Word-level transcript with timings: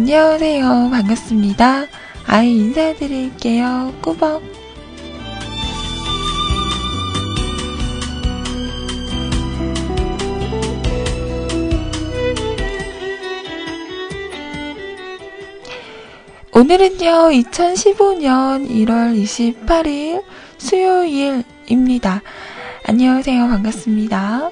안녕하세요. 0.00 0.88
반갑습니다. 0.90 1.86
아이 2.24 2.56
인사드릴게요. 2.56 3.94
꾸벅. 4.00 4.42
오늘은요, 16.52 17.28
2015년 17.42 18.70
1월 18.70 19.22
28일 19.22 20.24
수요일입니다. 20.56 22.22
안녕하세요. 22.86 23.48
반갑습니다. 23.48 24.50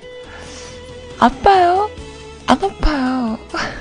아파요? 1.19 1.89
안 2.47 2.63
아파요. 2.63 3.39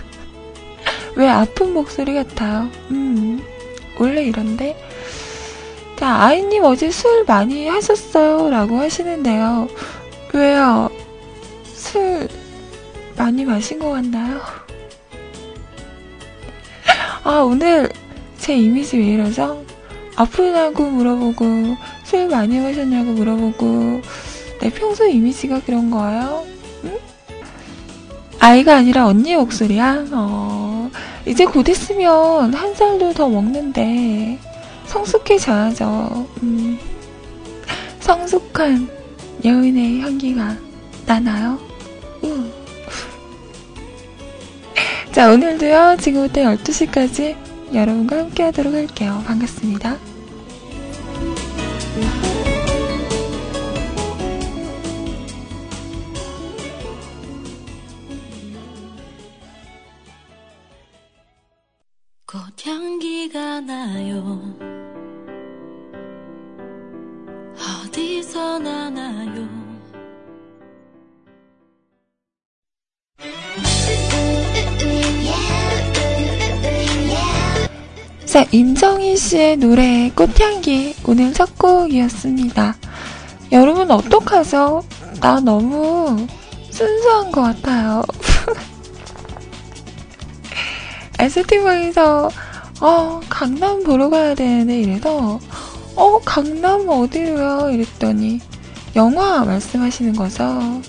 왜 1.18 1.28
아픈 1.28 1.74
목소리 1.74 2.14
같아요? 2.14 2.70
음, 2.92 3.42
원래 4.00 4.24
이런데? 4.24 4.78
자, 5.96 6.16
아이님 6.16 6.64
어제 6.64 6.92
술 6.92 7.26
많이 7.26 7.68
하셨어요? 7.68 8.52
라고 8.52 8.78
하시는데요. 8.78 9.68
왜요? 10.32 10.92
술 11.74 12.28
많이 13.18 13.46
마신 13.46 13.80
것 13.80 13.90
같나요? 13.90 14.40
아, 17.24 17.40
오늘 17.40 17.90
제 18.38 18.56
이미지 18.56 18.98
왜 18.98 19.06
이러죠? 19.06 19.66
아프냐고 20.16 20.84
물어보고, 20.84 21.46
술 22.04 22.28
많이 22.28 22.60
마셨냐고 22.60 23.14
물어보고, 23.14 24.02
내 24.62 24.70
평소 24.70 25.08
이미지가 25.08 25.62
그런 25.62 25.90
거예요? 25.90 26.46
응? 26.84 27.00
아이가 28.40 28.76
아니라 28.76 29.08
언니 29.08 29.36
목소리야? 29.36 30.06
어, 30.12 30.77
이제 31.26 31.46
곧 31.46 31.68
있으면 31.70 32.54
한 32.54 32.74
살도 32.74 33.14
더 33.14 33.28
먹는데 33.28 34.40
성숙해져야죠. 34.86 36.28
음, 36.44 36.80
성숙한 38.00 38.90
여인의 39.44 40.02
향기가 40.02 40.56
나나요? 41.06 41.60
음. 42.24 42.52
자, 45.12 45.32
오늘도요, 45.32 45.98
지금부터 46.00 46.42
12시까지 46.42 47.36
여러분과 47.74 48.20
함께 48.20 48.44
하도록 48.44 48.74
할게요. 48.74 49.24
반갑습니다. 49.26 49.98
향기가 63.28 63.60
나요 63.62 64.42
어디서 67.86 68.60
나나요 68.60 69.48
자, 78.26 78.46
임정희 78.52 79.18
씨의 79.18 79.58
노래 79.58 80.12
꽃향기 80.14 80.98
오늘 81.06 81.34
첫 81.34 81.58
곡이었습니다. 81.58 82.76
여러분 83.52 83.90
어떡하죠? 83.90 84.84
나 85.22 85.40
너무 85.40 86.28
순수한 86.70 87.32
것 87.32 87.42
같아요. 87.42 88.04
에스티방에서 91.20 92.30
어 92.80 93.20
강남 93.30 93.84
보러 93.84 94.10
가야 94.10 94.36
되는데 94.36 94.80
이래서 94.82 95.40
어 95.96 96.20
강남 96.24 96.88
어디로요? 96.88 97.72
이랬더니 97.72 98.40
영화 98.96 99.44
말씀하시는 99.44 100.14
거죠. 100.14 100.82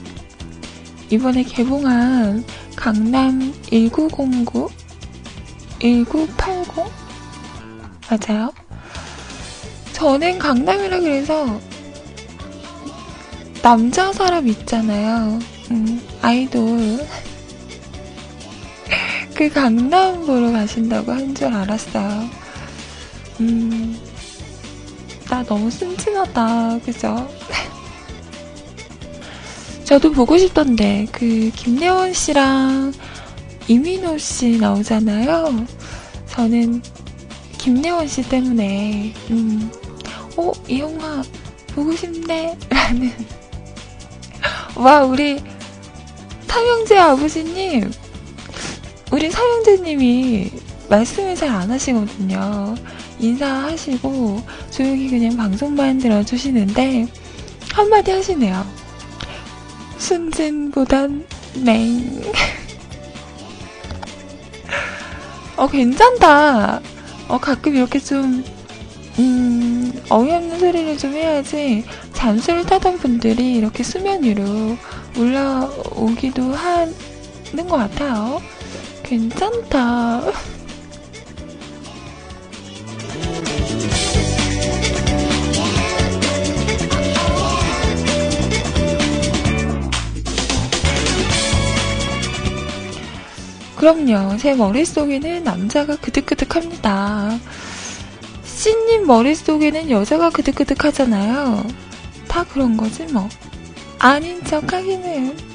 이번에 1.11 1.43
개봉한 1.43 2.45
강남 2.77 3.55
1909 3.71 4.69
1980 5.81 6.85
맞아요? 8.11 8.53
저는 9.93 10.39
강남이라 10.39 11.01
그래서 11.01 11.61
남자 13.63 14.13
사람 14.13 14.47
있잖아요. 14.49 15.39
음, 15.71 16.01
아이돌 16.23 17.07
그 19.39 19.49
강남 19.49 20.27
보러 20.27 20.51
가신다고 20.51 21.13
한 21.13 21.33
줄 21.33 21.47
알았어요. 21.47 22.29
음, 23.39 23.97
나 25.31 25.45
너무 25.45 25.71
순진하다, 25.71 26.81
그죠? 26.81 27.31
저도 29.85 30.11
보고 30.11 30.37
싶던데, 30.37 31.07
그, 31.13 31.53
김래원 31.55 32.13
씨랑 32.13 32.93
이민호 33.69 34.19
씨 34.19 34.59
나오잖아요. 34.59 35.67
저는 36.31 36.83
김래원 37.59 38.09
씨 38.09 38.29
때문에, 38.29 39.15
음, 39.31 39.71
어, 40.37 40.51
이 40.67 40.81
영화 40.81 41.23
보고 41.77 41.95
싶네? 41.95 42.59
라는. 42.69 43.13
와, 44.75 45.05
우리, 45.05 45.41
삼형제 46.49 46.99
아버지님, 46.99 47.93
우리 49.11 49.31
사형제님이 49.31 50.51
말씀을 50.89 51.35
잘 51.35 51.49
안 51.51 51.71
하시거든요. 51.71 52.75
인사하시고 53.19 54.43
조용히 54.71 55.09
그냥 55.09 55.37
방송만 55.37 55.99
들어주시는데 55.99 57.07
한마디 57.73 58.11
하시네요. 58.11 58.65
순진보단 59.99 61.25
맹. 61.65 62.23
어, 65.57 65.67
괜찮다. 65.69 66.81
어, 67.29 67.39
가끔 67.39 67.77
이렇게 67.77 67.99
좀, 67.99 68.45
음, 69.19 69.93
어이없는 70.09 70.61
소리를 70.61 70.97
좀 70.97 71.13
해야지 71.15 71.85
잠수를 72.13 72.65
타던 72.65 72.99
분들이 72.99 73.57
이렇게 73.57 73.83
수면 73.83 74.23
위로 74.23 74.77
올라오기도 75.19 76.55
하는 76.55 77.67
것 77.69 77.77
같아요. 77.77 78.41
괜찮다. 79.09 80.21
그럼요. 93.77 94.37
제 94.37 94.55
머릿속에는 94.55 95.43
남자가 95.43 95.97
그득그득합니다. 95.97 97.39
씨님 98.45 99.07
머릿속에는 99.07 99.91
여자가 99.91 100.29
그득그득하잖아요. 100.29 101.65
다 102.27 102.45
그런 102.45 102.77
거지 102.77 103.05
뭐. 103.05 103.27
아닌 103.99 104.45
척 104.45 104.71
하기는. 104.71 105.48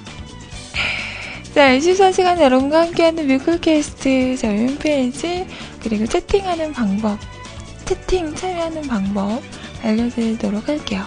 자, 1.54 1.78
24시간 1.78 2.42
여러분과 2.42 2.82
함께하는 2.82 3.28
뮤클캐스트 3.28 4.38
저희 4.38 4.66
홈페이지 4.66 5.46
그리고 5.84 6.08
채팅하는 6.08 6.74
방법 6.74 7.20
채팅 7.86 8.34
참여하는 8.34 8.82
방법 8.88 9.40
알려드리도록 9.84 10.68
할게요. 10.68 11.04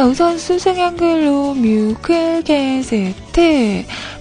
자, 0.00 0.06
우선 0.06 0.38
수승 0.38 0.80
한글로 0.80 1.52
뮤클캐스트 1.56 3.14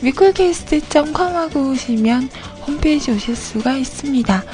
뮤클캐스트.com 0.02 1.34
하고 1.34 1.70
오시면 1.70 2.30
홈페이지 2.68 3.10
오실 3.10 3.34
수가 3.34 3.76
있습니다. 3.76 4.44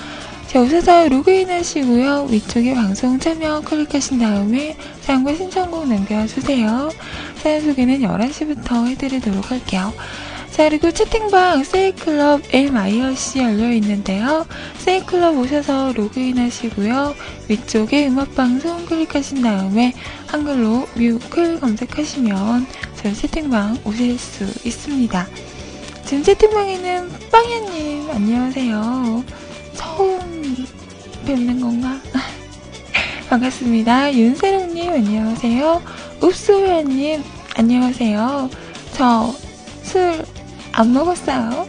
자, 0.46 0.60
오셔서 0.62 1.10
로그인 1.10 1.50
하시고요. 1.50 2.28
위쪽에 2.30 2.74
방송 2.74 3.18
참여 3.18 3.60
클릭하신 3.66 4.18
다음에 4.18 4.78
사연과 5.02 5.34
신청곡 5.34 5.88
남겨주세요. 5.88 6.88
사연 7.42 7.60
소개는 7.60 8.00
11시부터 8.00 8.86
해드리도록 8.86 9.50
할게요. 9.50 9.92
자, 10.50 10.68
그리고 10.68 10.90
채팅방 10.90 11.64
세이클럽 11.64 12.42
MIRC 12.52 13.38
열려 13.38 13.72
있는데요. 13.72 14.46
세이클럽 14.78 15.36
오셔서 15.38 15.92
로그인 15.92 16.38
하시고요. 16.38 17.14
위쪽에 17.48 18.08
음악방송 18.08 18.86
클릭하신 18.86 19.42
다음에 19.42 19.94
한글로 20.26 20.88
뮤클 20.96 21.60
검색하시면 21.60 22.66
저희 22.96 23.14
채팅방 23.14 23.78
오실 23.84 24.18
수 24.18 24.44
있습니다. 24.66 25.28
지금 26.04 26.22
채팅방에는 26.24 27.10
빵야님, 27.30 28.10
안녕하세요. 28.10 29.24
처음 29.74 30.56
뵙는 31.24 31.60
건가? 31.60 32.00
반갑습니다. 33.30 34.12
윤세롱님, 34.12 34.90
안녕하세요. 34.90 35.82
읍소연님, 36.22 37.22
안녕하세요. 37.56 38.50
저 38.92 39.50
술 39.90 40.24
안 40.80 40.94
먹었어요. 40.94 41.68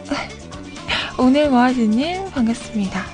오늘 1.20 1.50
모아주님, 1.50 2.30
반갑습니다. 2.30 3.04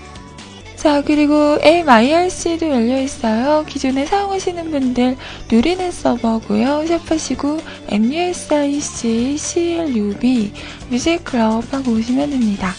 자, 0.77 1.03
그리고 1.03 1.59
MIRC도 1.61 2.71
열려있어요. 2.71 3.65
기존에 3.67 4.07
사용하시는 4.07 4.71
분들 4.71 5.17
누리는 5.51 5.91
서버고요 5.91 6.87
샵하시고 6.87 7.59
MUSIC 7.89 9.37
CLUB 9.37 10.53
뮤직클럽 10.89 11.75
하고 11.75 11.91
오시면 11.91 12.31
됩니다. 12.31 12.75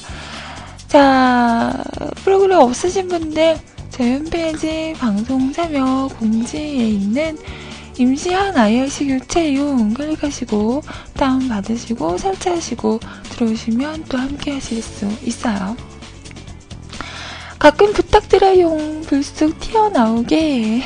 자, 0.87 1.83
프로그램 2.23 2.59
없으신 2.59 3.09
분들 3.09 3.57
저희 3.89 4.13
홈페이지 4.13 4.93
방송 4.97 5.51
참여 5.51 6.07
공지에 6.17 6.87
있는 6.87 7.37
임시한 7.99 8.55
IRC 8.57 9.07
교체용 9.07 9.93
클릭하시고 9.93 10.81
다운받으시고 11.15 12.17
설치하시고 12.17 13.01
들어오시면 13.31 14.05
또 14.07 14.17
함께 14.17 14.51
하실 14.51 14.81
수 14.81 15.05
있어요. 15.21 15.75
가끔 17.59 17.91
부탁드려용 17.91 19.01
불쑥 19.01 19.59
튀어나오게 19.59 20.81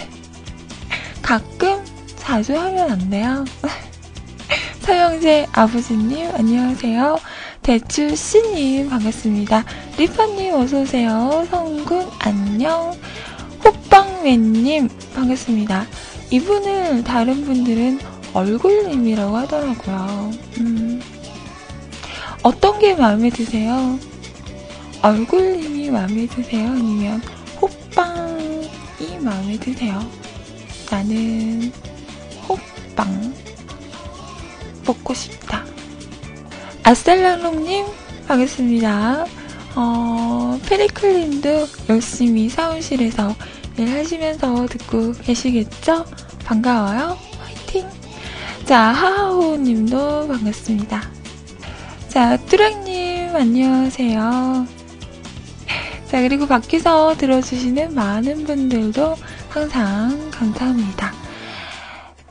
가끔 1.22 1.86
자주 2.16 2.58
하면 2.58 2.90
안 2.90 3.10
돼요. 3.12 3.46
서영재 4.82 5.46
아버지님 5.52 6.32
안녕하세요. 6.34 7.20
대추 7.62 8.16
씨님 8.16 8.90
반갑습니다. 8.90 9.66
리파님 10.00 10.56
어서 10.56 10.82
오세요. 10.82 11.46
성군 11.52 12.10
안녕. 12.18 12.98
호빵맨님 13.64 14.90
반갑습니다. 15.14 15.86
이분을 16.34 17.04
다른 17.04 17.46
분들은 17.46 18.00
얼굴님이라고 18.34 19.38
하더라고요. 19.38 20.32
음, 20.58 21.00
어떤 22.42 22.80
게 22.80 22.96
마음에 22.96 23.30
드세요? 23.30 24.00
얼굴님이 25.04 25.92
마음에 25.92 26.26
드세요? 26.26 26.70
아니면 26.72 27.22
호빵이 27.62 29.20
마음에 29.22 29.60
드세요? 29.60 30.04
나는 30.90 31.72
호빵 32.50 33.36
먹고 34.88 35.14
싶다. 35.14 35.64
아셀라롱님 36.82 37.86
반갑습니다. 38.28 39.28
어, 39.76 40.60
페리클님도 40.66 41.68
열심히 41.90 42.50
사무실에서 42.50 43.36
일 43.78 43.90
하시면서 43.90 44.68
듣고 44.68 45.14
계시겠죠? 45.14 46.06
반가워요. 46.46 47.18
화이팅! 47.40 47.88
자, 48.66 48.80
하하호 48.80 49.58
님도 49.58 50.28
반갑습니다. 50.28 51.02
자, 52.08 52.38
뚜랑님, 52.38 53.36
안녕하세요. 53.36 54.68
자, 56.08 56.22
그리고 56.22 56.46
밖에서 56.46 57.16
들어주시는 57.18 57.96
많은 57.96 58.44
분들도 58.46 59.16
항상 59.50 60.30
감사합니다. 60.30 61.12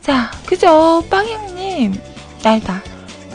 자, 0.01 0.31
그죠? 0.47 1.05
빵양님, 1.11 2.01
날다. 2.45 2.83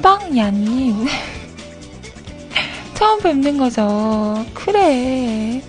빵야님. 0.01 1.05
처음 2.95 3.21
뵙는 3.21 3.57
거죠. 3.57 4.45
그래. 4.53 5.61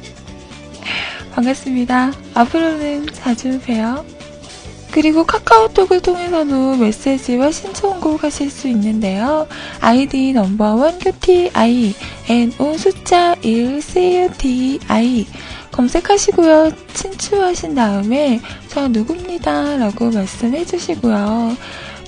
반갑습니다. 1.38 2.12
앞으로는 2.35 3.06
자주 3.12 3.61
봬요. 3.61 4.05
그리고 4.90 5.25
카카오톡을 5.25 6.00
통해서도 6.00 6.76
메시지와 6.76 7.52
신청곡 7.52 8.25
하실 8.25 8.50
수 8.50 8.67
있는데요. 8.67 9.46
아이디 9.81 10.32
넘버원 10.32 10.99
큐티아이 10.99 11.94
NO 12.29 12.76
숫자 12.76 13.37
1 13.43 13.81
CUTI 13.81 15.26
검색하시고요. 15.70 16.73
친추하신 16.94 17.76
다음에 17.76 18.41
저 18.67 18.88
누굽니다 18.88 19.76
라고 19.76 20.11
말씀해 20.11 20.64
주시고요. 20.64 21.56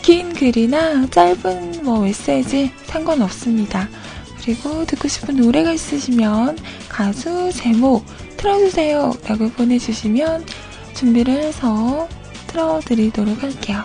긴 0.03 0.33
글이나 0.33 1.07
짧은 1.09 1.85
뭐 1.85 2.01
메시지 2.01 2.73
상관없습니다. 2.87 3.89
그리고 4.43 4.85
듣고 4.87 5.07
싶은 5.07 5.37
노래가 5.37 5.71
있으시면 5.71 6.59
가수 6.89 7.53
제목 7.53 8.05
틀어주세요 8.41 9.13
라고 9.29 9.51
보내주시면 9.51 10.47
준비를 10.95 11.35
해서 11.35 12.09
틀어드리도록 12.47 13.43
할게요. 13.43 13.85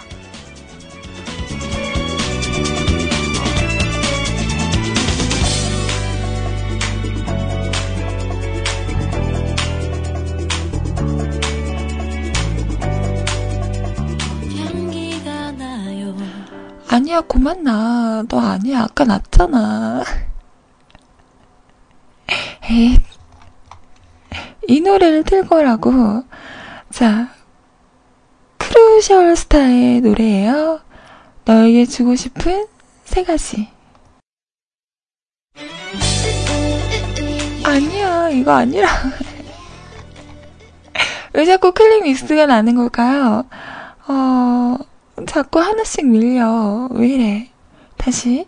아니야, 16.87 17.19
그만 17.21 17.63
나. 17.63 18.23
너 18.29 18.39
아니야. 18.39 18.83
아까 18.83 19.03
났잖아. 19.03 20.01
에이, 22.71 22.97
이 24.67 24.81
노래를 24.81 25.23
틀 25.23 25.47
거라고. 25.47 26.23
자, 26.91 27.29
크루셜 28.57 29.35
스타의 29.35 30.01
노래예요. 30.01 30.81
너에게 31.45 31.85
주고 31.85 32.15
싶은 32.15 32.65
세 33.03 33.23
가지. 33.23 33.69
아니야, 37.63 38.29
이거 38.29 38.51
아니라. 38.51 38.89
왜 41.33 41.45
자꾸 41.45 41.73
click 41.73 42.03
miss가 42.03 42.45
나는 42.45 42.75
걸까요? 42.75 43.45
어, 44.07 44.77
자꾸 45.27 45.59
하나씩 45.59 46.07
밀려. 46.07 46.87
왜 46.91 47.07
이래? 47.07 47.49
다시. 47.97 48.47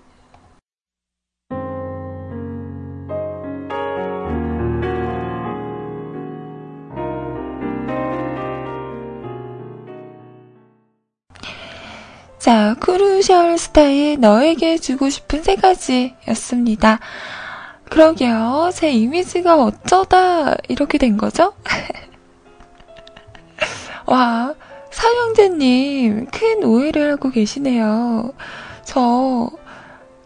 자, 12.39 12.75
크루셜 12.79 13.58
스타의 13.57 14.19
너에게 14.20 14.77
주고 14.77 15.10
싶은 15.10 15.41
세 15.41 15.56
가지였습니다. 15.56 17.00
그러게요. 17.89 18.70
제 18.74 18.91
이미지가 18.91 19.63
어쩌다 19.63 20.56
이렇게 20.67 21.00
된 21.00 21.17
거죠? 21.17 21.53
와, 24.06 24.53
사형제님, 24.91 26.27
큰 26.27 26.63
오해를 26.63 27.13
하고 27.13 27.32
계시네요. 27.32 28.34
저, 28.84 29.50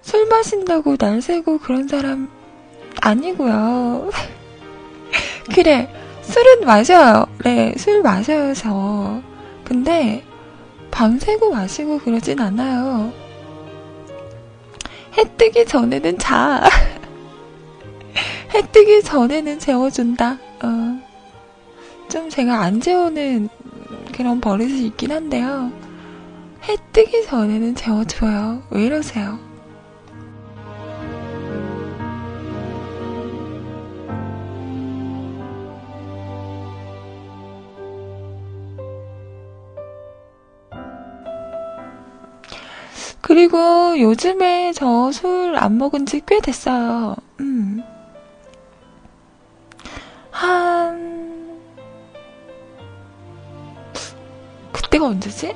술 0.01 0.27
마신다고 0.27 0.98
날 0.98 1.22
새고 1.22 1.60
그런 1.60 1.88
사람 1.88 2.30
아니고요. 3.00 4.10
그래, 5.56 5.89
술은 6.24 6.65
마셔요. 6.65 7.25
네, 7.44 7.74
술 7.77 8.01
마셔요, 8.01 8.53
저. 8.53 9.22
근데, 9.63 10.25
밤새고 10.91 11.51
마시고 11.51 12.00
그러진 12.00 12.39
않아요. 12.39 13.12
해 15.17 15.24
뜨기 15.38 15.65
전에는 15.65 16.17
자. 16.17 16.62
해 18.53 18.62
뜨기 18.71 19.01
전에는 19.01 19.60
재워준다. 19.60 20.38
어. 20.63 21.01
좀 22.10 22.29
제가 22.29 22.60
안 22.62 22.81
재우는 22.81 23.50
그런 24.13 24.41
버릇이 24.41 24.86
있긴 24.88 25.12
한데요. 25.12 25.71
해 26.63 26.77
뜨기 26.93 27.25
전에는 27.25 27.75
재워줘요. 27.75 28.62
왜 28.69 28.86
이러세요? 28.86 29.50
그리고 43.31 43.97
요즘에 43.97 44.73
저 44.73 45.07
술 45.07 45.55
안 45.55 45.77
먹은 45.77 46.05
지 46.05 46.19
꽤 46.25 46.41
됐어요. 46.41 47.15
음. 47.39 47.81
한, 50.31 51.61
그때가 54.73 55.07
언제지? 55.07 55.55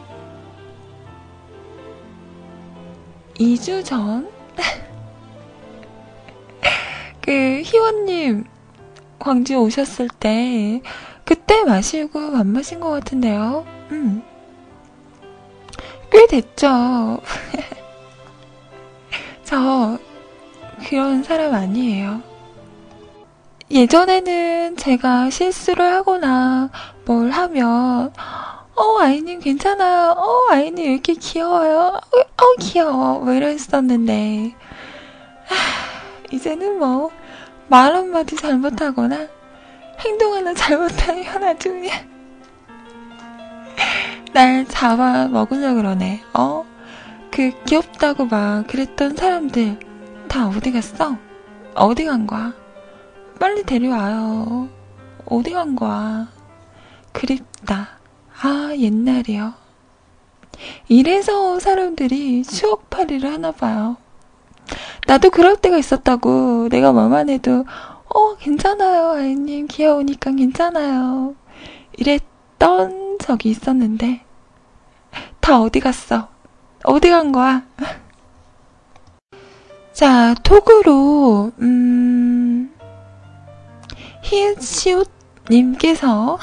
2주 3.37 3.83
전? 3.83 4.29
그, 7.19 7.61
희원님, 7.65 8.45
광주 9.19 9.57
오셨을 9.57 10.07
때, 10.17 10.81
그때 11.25 11.65
마시고 11.65 12.37
안 12.37 12.53
마신 12.53 12.79
것 12.79 12.89
같은데요. 12.89 13.65
음. 13.91 14.23
꽤 16.11 16.27
됐죠. 16.27 17.19
저, 19.43 19.97
그런 20.87 21.23
사람 21.23 21.53
아니에요. 21.53 22.21
예전에는 23.71 24.77
제가 24.77 25.29
실수를 25.29 25.83
하거나 25.83 26.69
뭘 27.05 27.31
하면, 27.31 28.13
어, 28.75 28.99
아이님 28.99 29.39
괜찮아요. 29.39 30.11
어, 30.11 30.47
아이님 30.51 30.85
왜 30.85 30.91
이렇게 30.93 31.13
귀여워요. 31.13 31.77
어, 31.79 32.19
어 32.19 32.55
귀여워. 32.59 33.19
뭐 33.19 33.33
이랬었는데, 33.33 34.55
하, 35.45 35.55
이제는 36.31 36.79
뭐, 36.79 37.11
말 37.67 37.95
한마디 37.95 38.35
잘못하거나, 38.35 39.27
행동 39.99 40.33
하나 40.33 40.53
잘못하면 40.53 41.43
아주 41.43 41.69
그냥, 41.69 42.14
날 44.35 44.65
잡아 44.67 45.29
먹으려 45.29 45.75
그러네. 45.75 46.21
어? 46.33 46.65
그 47.31 47.51
귀엽다고 47.63 48.25
막 48.25 48.67
그랬던 48.67 49.15
사람들 49.15 49.79
다 50.27 50.49
어디 50.49 50.73
갔어? 50.73 51.17
어디 51.73 52.03
간 52.03 52.27
거야? 52.27 52.53
빨리 53.39 53.63
데려와요. 53.63 54.67
어디 55.25 55.51
간 55.51 55.77
거야? 55.77 56.27
그립다. 57.13 57.87
아, 58.41 58.73
옛날이요. 58.77 59.53
이래서 60.89 61.57
사람들이 61.61 62.43
추억팔이를 62.43 63.31
하나 63.31 63.53
봐요. 63.53 63.95
나도 65.07 65.29
그럴 65.29 65.55
때가 65.55 65.77
있었다고. 65.77 66.67
내가 66.67 66.91
뭐만 66.91 67.29
해도, 67.29 67.63
어, 68.13 68.35
괜찮아요, 68.35 69.11
아이님. 69.11 69.67
귀여우니까 69.67 70.31
괜찮아요. 70.31 71.35
이랬던 71.93 73.19
적이 73.19 73.51
있었는데, 73.51 74.24
다 75.45 75.61
어디 75.61 75.79
갔어? 75.79 76.27
어디 76.83 77.11
간 77.11 77.31
거야? 77.31 77.61
자, 79.93 80.33
톡으로, 80.41 81.51
음, 81.59 82.73
히읗시옷님께서 84.23 86.39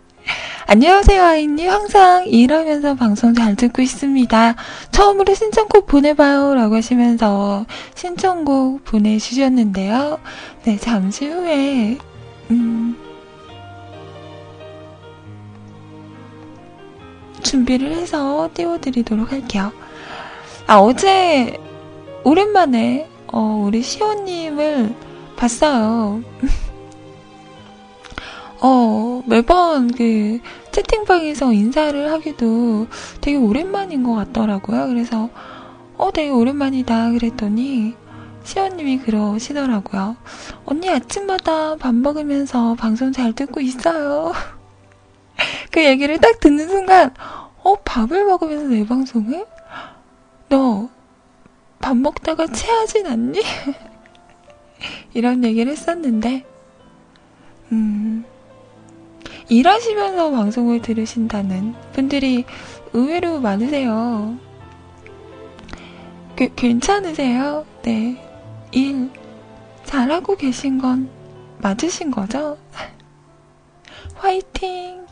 안녕하세요, 0.66 1.22
아이님. 1.22 1.68
항상 1.68 2.26
일하면서 2.26 2.94
방송 2.94 3.34
잘 3.34 3.56
듣고 3.56 3.82
있습니다. 3.82 4.54
처음으로 4.90 5.34
신청곡 5.34 5.86
보내봐요. 5.86 6.54
라고 6.54 6.76
하시면서 6.76 7.66
신청곡 7.94 8.84
보내주셨는데요. 8.84 10.18
네, 10.62 10.78
잠시 10.78 11.26
후에, 11.26 11.98
음, 12.50 12.96
준비를 17.40 17.92
해서 17.92 18.48
띄워드리도록 18.54 19.32
할게요. 19.32 19.72
아, 20.66 20.78
어제, 20.78 21.58
오랜만에, 22.24 23.08
어, 23.32 23.64
우리 23.66 23.82
시호님을 23.82 24.94
봤어요. 25.36 26.22
어, 28.62 29.22
매번 29.26 29.90
그 29.90 30.38
채팅방에서 30.70 31.52
인사를 31.52 32.12
하기도 32.12 32.86
되게 33.20 33.36
오랜만인 33.36 34.02
것 34.02 34.14
같더라고요. 34.14 34.88
그래서, 34.88 35.30
어, 35.96 36.10
되게 36.12 36.30
오랜만이다. 36.30 37.12
그랬더니, 37.12 37.94
시원님이 38.44 38.98
그러시더라고요. 38.98 40.16
언니 40.64 40.88
아침마다 40.88 41.76
밥 41.76 41.94
먹으면서 41.94 42.74
방송 42.74 43.12
잘 43.12 43.32
듣고 43.32 43.60
있어요. 43.60 44.32
그 45.70 45.84
얘기를 45.84 46.18
딱 46.18 46.40
듣는 46.40 46.68
순간, 46.68 47.14
어, 47.62 47.74
밥을 47.84 48.24
먹으면서 48.24 48.68
내 48.68 48.86
방송을? 48.86 49.46
너, 50.48 50.88
밥 51.80 51.96
먹다가 51.96 52.46
체하진 52.46 53.06
않니? 53.06 53.40
이런 55.14 55.44
얘기를 55.44 55.72
했었는데, 55.72 56.44
음, 57.72 58.24
일하시면서 59.48 60.30
방송을 60.30 60.82
들으신다는 60.82 61.74
분들이 61.92 62.44
의외로 62.92 63.40
많으세요. 63.40 64.38
그, 66.36 66.54
괜찮으세요? 66.54 67.66
네. 67.82 68.26
일 68.72 69.10
잘하고 69.84 70.36
계신 70.36 70.78
건 70.78 71.10
맞으신 71.58 72.10
거죠? 72.10 72.56
화이팅! 74.14 75.09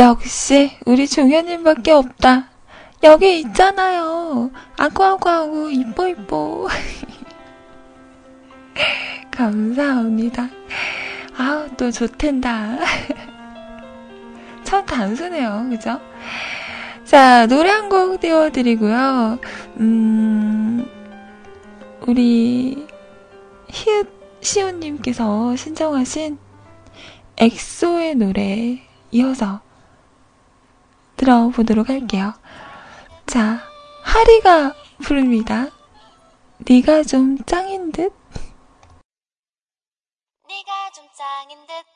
역시 0.00 0.78
우리 0.86 1.06
종현님밖에 1.06 1.92
없다. 1.92 2.48
여기 3.02 3.38
있잖아요. 3.40 4.50
아구아구아구 4.78 5.70
이뻐 5.70 6.08
이뻐. 6.08 6.68
감사합니다. 9.30 10.48
아우 11.36 11.68
또 11.76 11.90
좋텐다. 11.90 12.78
참 14.64 14.86
단순해요, 14.86 15.66
그죠? 15.68 16.00
자 17.04 17.46
노래 17.46 17.68
한 17.68 17.90
곡 17.90 18.20
띄워드리고요. 18.20 19.38
음 19.80 20.88
우리 22.06 22.86
히읗 23.68 24.08
시온님께서 24.40 25.56
신청하신 25.56 26.38
엑소의 27.36 28.14
노래 28.14 28.80
이어서 29.10 29.60
들어보도록 31.20 31.90
할게요. 31.90 32.32
자, 33.26 33.60
하리가 34.02 34.74
부릅니다. 35.02 35.66
네가 36.66 37.02
좀 37.02 37.36
짱인 37.44 37.92
듯? 37.92 38.10
네가 40.48 40.90
좀 40.94 41.04
짱인 41.14 41.58
듯? 41.66 41.89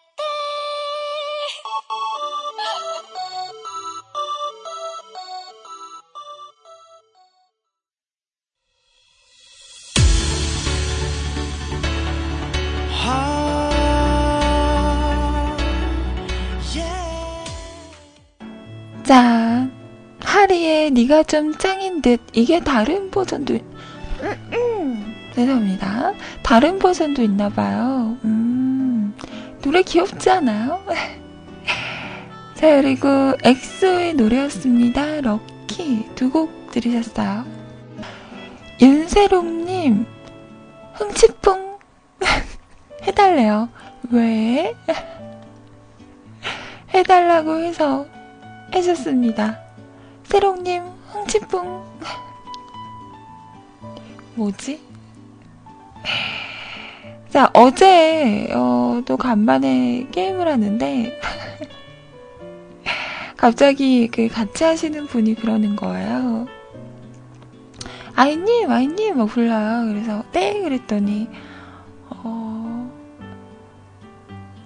자, 19.05 19.69
하리의 20.21 20.91
네가 20.93 21.25
좀 21.25 21.55
짱인 21.57 22.01
듯 22.01 22.21
이게 22.33 22.61
다른 22.61 23.11
버전도 23.11 23.55
음, 23.55 24.51
음. 24.53 25.15
죄송합니다. 25.35 26.15
다른 26.43 26.79
버전도 26.79 27.23
있나 27.23 27.49
봐요. 27.51 28.17
음, 28.25 29.15
노래 29.63 29.83
귀엽지 29.83 30.31
않아요? 30.31 30.83
자, 32.55 32.81
그리고 32.81 33.09
엑소의 33.43 34.15
노래였습니다. 34.15 35.21
럭키 35.21 36.07
두 36.15 36.31
곡 36.31 36.71
들으셨어요. 36.71 37.45
윤세롱님 38.81 40.07
흥치풍 40.95 41.79
해달래요. 43.07 43.69
왜? 44.11 44.75
해달라고 46.95 47.59
해서 47.59 48.07
해줬습니다. 48.75 49.61
새롱님, 50.25 50.83
흥치뿡. 51.09 51.63
뭐지? 54.35 54.81
자, 57.31 57.51
어제, 57.53 58.49
어, 58.53 59.01
또 59.07 59.17
간만에 59.17 60.09
게임을 60.11 60.49
하는데, 60.49 61.21
갑자기 63.37 64.09
그 64.09 64.29
같이 64.29 64.65
하시는 64.65 65.07
분이 65.07 65.35
그러는 65.35 65.77
거예요. 65.77 66.47
아이님, 68.17 68.71
아이님, 68.71 69.19
막 69.19 69.27
불러요. 69.27 69.87
그래서, 69.87 70.25
네, 70.33 70.61
그랬더니, 70.61 71.29
어, 72.11 72.91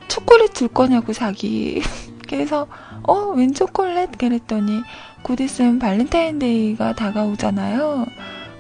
초콜릿 0.09 0.55
줄 0.55 0.69
거냐고, 0.69 1.13
자기. 1.13 1.83
그래서, 2.29 2.67
어, 3.09 3.31
웬 3.35 3.55
초콜릿? 3.55 4.19
그랬더니, 4.19 4.83
곧 5.23 5.41
있으면 5.41 5.79
발렌타인데이가 5.79 6.95
다가오잖아요. 6.95 8.05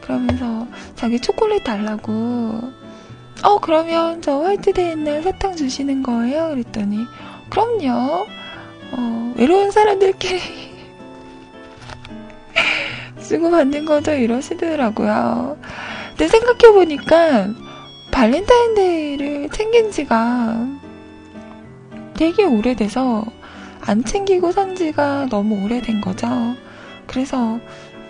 그러면서 0.00 0.66
자기 0.96 1.20
초콜릿 1.20 1.64
달라고. 1.64 2.12
어, 3.44 3.58
그러면 3.60 4.22
저 4.22 4.40
화이트데이 4.40 4.96
날 4.96 5.22
사탕 5.22 5.54
주시는 5.54 6.02
거예요? 6.02 6.48
그랬더니, 6.48 6.96
그럼요. 7.50 8.26
어, 8.92 9.34
외로운 9.36 9.70
사람들끼리 9.70 10.40
주고받는 13.22 13.84
거죠. 13.84 14.12
이러시더라고요. 14.14 15.58
근데 16.16 16.26
생각해보니까, 16.26 17.48
발렌타인데이를 18.12 19.50
챙긴 19.50 19.90
지가 19.90 20.66
되게 22.14 22.44
오래돼서, 22.44 23.26
안 23.80 24.04
챙기고 24.04 24.52
산 24.52 24.76
지가 24.76 25.26
너무 25.30 25.64
오래된 25.64 26.00
거죠. 26.00 26.28
그래서 27.06 27.58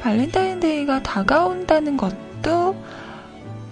발렌타인데이가 0.00 1.02
다가온다는 1.02 1.96
것도 1.96 2.76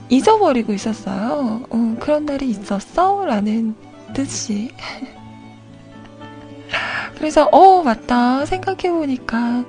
잊어버리고 0.08 0.72
있었어요. 0.72 1.64
어, 1.68 1.96
그런 2.00 2.26
날이 2.26 2.48
있었어? 2.48 3.24
라는 3.24 3.74
뜻이. 4.14 4.70
그래서, 7.16 7.48
어, 7.50 7.82
맞다. 7.82 8.44
생각해보니까, 8.44 9.64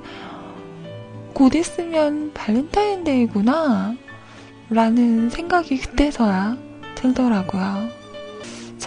곧 1.34 1.56
있으면 1.56 2.32
발렌타인데이구나. 2.34 3.96
라는 4.70 5.30
생각이 5.30 5.78
그때서야 5.78 6.58
들더라고요. 6.96 7.97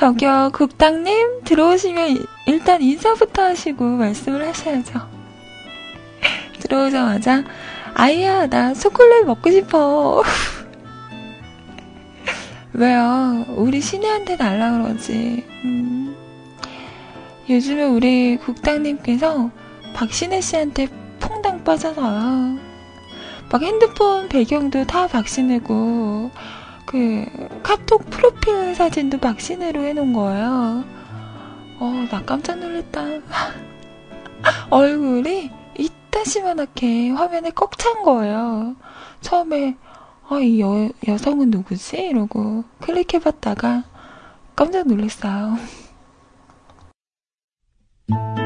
저기요, 0.01 0.53
국당님, 0.55 1.43
들어오시면 1.45 2.25
일단 2.47 2.81
인사부터 2.81 3.43
하시고 3.43 3.85
말씀을 3.85 4.49
하셔야죠. 4.49 4.99
들어오자마자, 6.59 7.45
아이야, 7.93 8.47
나 8.47 8.73
초콜릿 8.73 9.27
먹고 9.27 9.51
싶어. 9.51 10.23
왜요? 12.73 13.45
우리 13.49 13.83
신혜한테 13.83 14.39
달라 14.39 14.73
그러지. 14.73 15.45
음. 15.67 16.17
요즘에 17.51 17.85
우리 17.85 18.39
국당님께서 18.39 19.51
박신혜 19.93 20.41
씨한테 20.41 20.89
퐁당 21.21 21.63
빠져서요. 21.63 22.59
막 23.53 23.63
핸드폰 23.63 24.31
배경도 24.31 24.87
다 24.87 25.09
박신혜고, 25.09 26.31
그 26.91 27.25
카톡 27.63 28.11
프로필 28.11 28.75
사진도 28.75 29.17
박신혜로 29.19 29.81
해놓은 29.81 30.13
거예요. 30.13 30.83
어, 31.79 32.07
나 32.11 32.21
깜짝 32.25 32.59
놀랐다. 32.59 33.05
얼굴이 34.71 35.53
이따시만하게 35.79 37.11
화면에 37.11 37.51
꽉 37.55 37.79
찬 37.79 38.03
거예요. 38.03 38.75
처음에 39.21 39.77
아, 40.29 40.39
이 40.41 40.61
여, 40.61 40.89
여성은 41.07 41.51
누구지? 41.51 41.97
이러고 41.97 42.65
클릭해봤다가 42.81 43.85
깜짝 44.57 44.89
놀랐어요. 44.89 45.59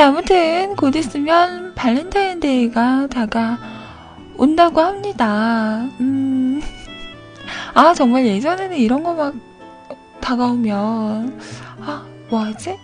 자, 0.00 0.08
아무튼 0.08 0.76
곧 0.76 0.96
있으면 0.96 1.74
발렌타인데이가 1.74 3.08
다가온다고 3.08 4.80
합니다. 4.80 5.86
음. 6.00 6.62
아, 7.74 7.92
정말 7.92 8.24
예전에는 8.24 8.78
이런 8.78 9.02
거 9.02 9.12
막 9.12 9.34
다가오면 10.22 11.38
아, 11.82 12.06
뭐 12.30 12.40
하지? 12.42 12.78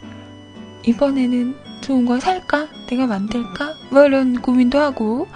이번에는 0.85 1.57
좋은 1.81 2.05
거 2.05 2.21
살까? 2.21 2.69
내가 2.87 3.07
만들까? 3.07 3.73
뭐 3.89 4.05
이런 4.05 4.43
고민도 4.43 4.79
하고 4.79 5.27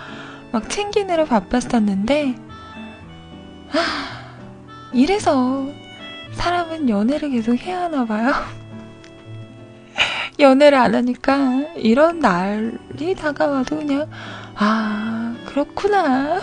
막 0.53 0.69
챙기느라 0.69 1.25
바빴었는데 1.25 2.35
아, 3.73 4.37
이래서 4.93 5.67
사람은 6.33 6.91
연애를 6.91 7.31
계속 7.31 7.57
해야 7.57 7.85
하나 7.85 8.05
봐요. 8.05 8.60
연애를 10.41 10.79
안 10.79 10.95
하니까 10.95 11.65
이런 11.77 12.19
날이 12.21 13.15
다가와도 13.17 13.77
그냥 13.79 14.09
아 14.55 15.35
그렇구나 15.47 16.41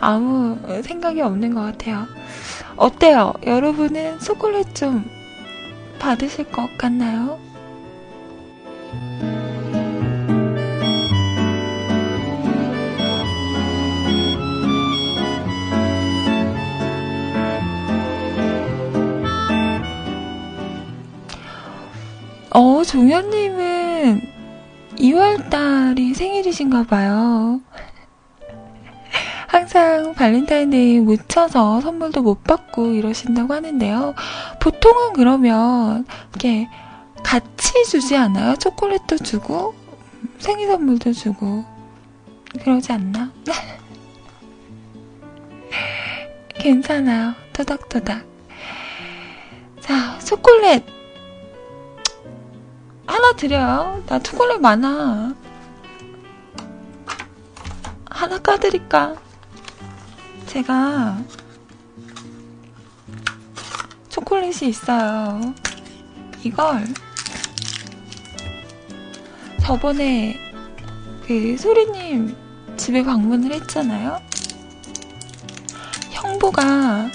아무 0.00 0.58
생각이 0.82 1.20
없는 1.20 1.54
것 1.54 1.62
같아요. 1.62 2.06
어때요? 2.76 3.34
여러분은 3.44 4.20
초콜릿 4.20 4.74
좀 4.74 5.04
받으실 5.98 6.44
것 6.50 6.68
같나요? 6.78 7.40
어, 22.50 22.82
종현님은 22.82 24.22
2월달이 24.96 26.14
생일이신가 26.14 26.84
봐요. 26.84 27.60
항상 29.46 30.14
발렌타인데이 30.14 31.00
묻혀서 31.00 31.82
선물도 31.82 32.22
못 32.22 32.44
받고 32.44 32.94
이러신다고 32.94 33.52
하는데요. 33.52 34.14
보통은 34.60 35.12
그러면 35.12 36.06
이렇게 36.30 36.68
같이 37.22 37.84
주지 37.84 38.16
않아요? 38.16 38.56
초콜릿도 38.56 39.18
주고 39.18 39.74
생일 40.38 40.68
선물도 40.68 41.12
주고 41.12 41.66
그러지 42.62 42.92
않나? 42.92 43.30
괜찮아요. 46.58 47.34
토닥토닥. 47.52 48.24
자, 49.80 50.18
초콜릿 50.20 50.97
하나 53.08 53.32
드려요. 53.32 54.02
나 54.06 54.18
초콜릿 54.18 54.60
많아. 54.60 55.34
하나 58.10 58.38
까드릴까? 58.38 59.16
제가 60.46 61.18
초콜릿이 64.10 64.68
있어요. 64.68 65.54
이걸 66.42 66.84
저번에 69.62 70.38
그 71.26 71.56
소리님 71.58 72.36
집에 72.76 73.02
방문을 73.02 73.52
했잖아요. 73.54 74.20
형부가 76.10 77.10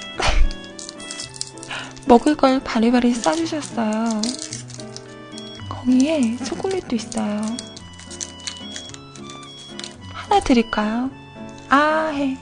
먹을 2.07 2.35
걸 2.35 2.59
바리바리 2.59 3.13
싸주셨어요. 3.13 4.21
종이에 5.83 6.37
초콜릿도 6.37 6.95
있어요. 6.95 7.41
하나 10.13 10.39
드릴까요? 10.39 11.09
아, 11.69 12.07
해. 12.13 12.37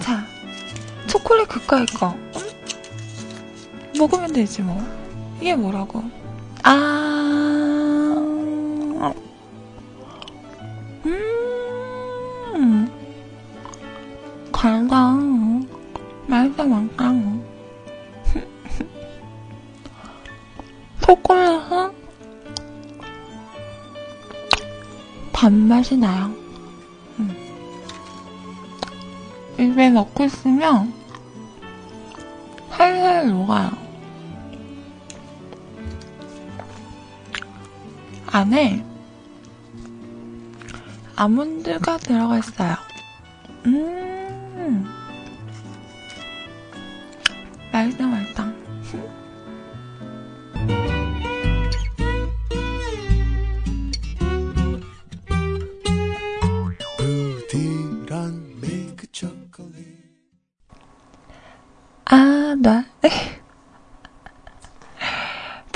자, 0.00 0.24
초콜릿 1.06 1.48
그까이 1.48 1.86
거. 1.86 2.16
먹으면 3.96 4.32
되지, 4.32 4.62
뭐. 4.62 4.82
이게 5.40 5.54
뭐라고. 5.54 6.02
아, 6.64 6.74
음, 11.06 12.90
달다. 14.52 15.12
맛있어, 16.26 16.64
맛있다. 16.64 17.19
맛이 25.80 25.96
나요. 25.96 26.26
음. 27.18 27.34
입에 29.58 29.88
넣고 29.88 30.24
있으면 30.24 30.92
살살 32.68 33.28
녹아요. 33.28 33.70
안에 38.26 38.84
아몬드가 41.16 41.96
들어가 41.96 42.36
있어요. 42.36 42.76
음, 43.64 43.99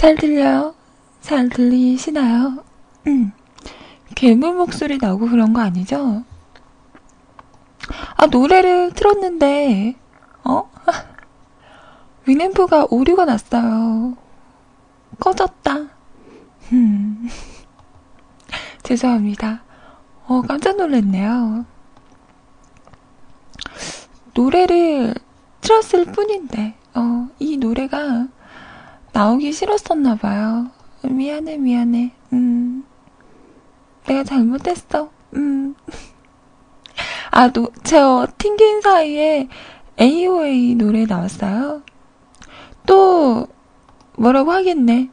잘 0.05 0.17
들려요? 0.17 0.75
잘 1.23 1.49
들리시나요? 1.49 2.63
음. 3.07 3.33
괴물 4.15 4.53
목소리 4.53 4.99
나고 4.99 5.27
그런 5.31 5.55
거 5.55 5.63
아니죠? 5.63 6.25
아, 8.15 8.27
노래를 8.27 8.93
틀었는데, 8.93 9.97
어? 10.45 10.71
위램프가 12.27 12.89
오류가 12.91 13.25
났어요. 13.25 14.15
꺼졌다. 15.21 15.89
음. 16.73 17.27
죄송합니다. 18.85 19.63
어, 20.27 20.43
깜짝 20.43 20.77
놀랐네요. 20.77 21.65
노래를 24.35 25.15
틀었을 25.63 26.05
뿐인데, 26.13 26.75
어, 26.95 27.31
이 27.39 27.57
노래가 27.57 28.29
나오기 29.15 29.53
싫었었나 29.53 30.17
봐요. 30.17 30.69
미안해, 31.03 31.57
미안해. 31.59 32.11
음. 32.33 32.85
내가 34.07 34.25
잘못했어. 34.25 35.09
음. 35.37 35.77
아, 37.31 37.49
노, 37.53 37.71
저 37.85 38.27
튕긴 38.39 38.81
사이에 38.81 39.49
AOA 40.01 40.75
노래 40.75 41.05
나왔어요. 41.07 41.83
또, 42.87 43.47
뭐라고 44.19 44.51
하겠네. 44.51 45.09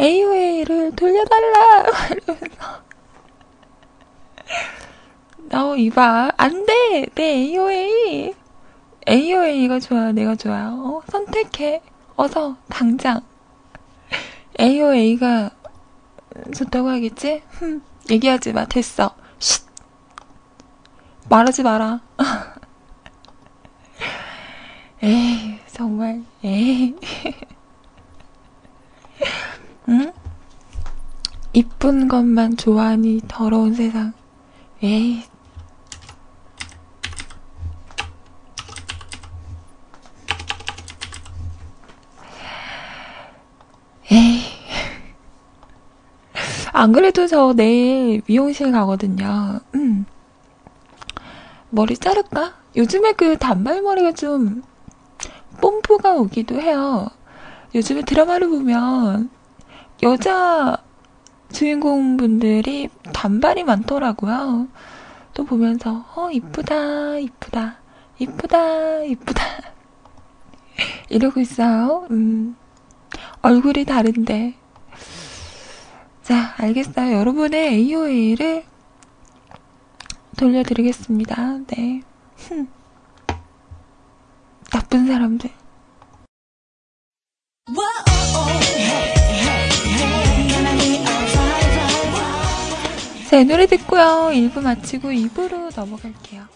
AOA를 0.00 0.96
돌려달라! 0.96 1.84
이러면서. 2.10 2.82
어, 5.52 5.76
이봐. 5.76 6.32
안 6.38 6.64
돼! 6.64 7.06
내 7.14 7.22
AOA! 7.22 8.32
AOA가 9.06 9.78
좋아, 9.80 10.12
내가 10.12 10.34
좋아. 10.36 10.70
어, 10.72 11.02
선택해. 11.06 11.82
어서, 12.16 12.56
당장. 12.68 13.20
AOA가 14.58 15.50
좋다고 16.54 16.88
하겠지? 16.88 17.42
흠, 17.50 17.82
얘기하지 18.10 18.54
마. 18.54 18.64
됐어. 18.64 19.14
쉿. 19.38 19.66
말하지 21.28 21.62
마라. 21.62 22.00
에이, 25.02 25.58
정말, 25.66 26.24
에이. 26.42 26.96
응? 29.90 30.10
이쁜 31.52 32.08
것만 32.08 32.56
좋아하니 32.56 33.20
더러운 33.28 33.74
세상. 33.74 34.14
에이. 34.82 35.22
안 46.76 46.92
그래도 46.92 47.26
저 47.26 47.54
내일 47.54 48.20
미용실 48.26 48.70
가거든요. 48.70 49.60
음. 49.74 50.04
머리 51.70 51.96
자를까? 51.96 52.52
요즘에 52.76 53.12
그 53.12 53.38
단발머리가 53.38 54.12
좀 54.12 54.62
뽐뿌가 55.62 56.16
오기도 56.16 56.60
해요. 56.60 57.08
요즘에 57.74 58.02
드라마를 58.02 58.50
보면 58.50 59.30
여자 60.02 60.76
주인공분들이 61.50 62.90
단발이 63.14 63.64
많더라고요. 63.64 64.68
또 65.32 65.44
보면서 65.46 66.04
어 66.14 66.30
이쁘다 66.30 67.16
이쁘다 67.16 67.78
이쁘다 68.18 69.02
이쁘다 69.02 69.42
이러고 71.08 71.40
있어요. 71.40 72.06
음. 72.10 72.54
얼굴이 73.40 73.86
다른데. 73.86 74.65
자, 76.26 76.54
알겠어요. 76.56 77.18
여러분의 77.18 77.74
AOA를 77.74 78.64
돌려드리겠습니다. 80.36 81.58
네. 81.68 82.02
흠. 82.36 82.66
나쁜 84.72 85.06
사람들. 85.06 85.48
자, 93.30 93.36
이 93.38 93.44
노래 93.44 93.66
듣고요. 93.66 94.30
1부 94.32 94.62
마치고 94.62 95.10
2부로 95.10 95.72
넘어갈게요. 95.76 96.55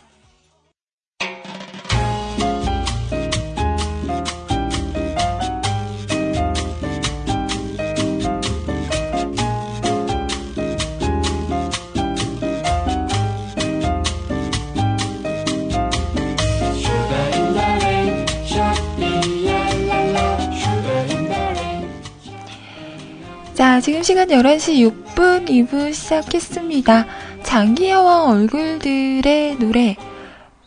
자, 23.81 23.83
지금 23.83 24.03
시간 24.03 24.29
11시 24.29 25.15
6분 25.15 25.49
2부 25.49 25.95
시작했습니다. 25.95 27.07
장기여왕 27.43 28.29
얼굴들의 28.29 29.57
노래, 29.57 29.97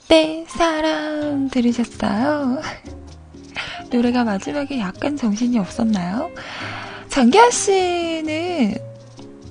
내 0.08 0.44
사랑 0.48 1.48
들으셨어요? 1.50 2.60
노래가 3.94 4.24
마지막에 4.24 4.80
약간 4.80 5.16
정신이 5.16 5.60
없었나요? 5.60 6.32
장기하 7.10 7.52
씨는 7.52 8.78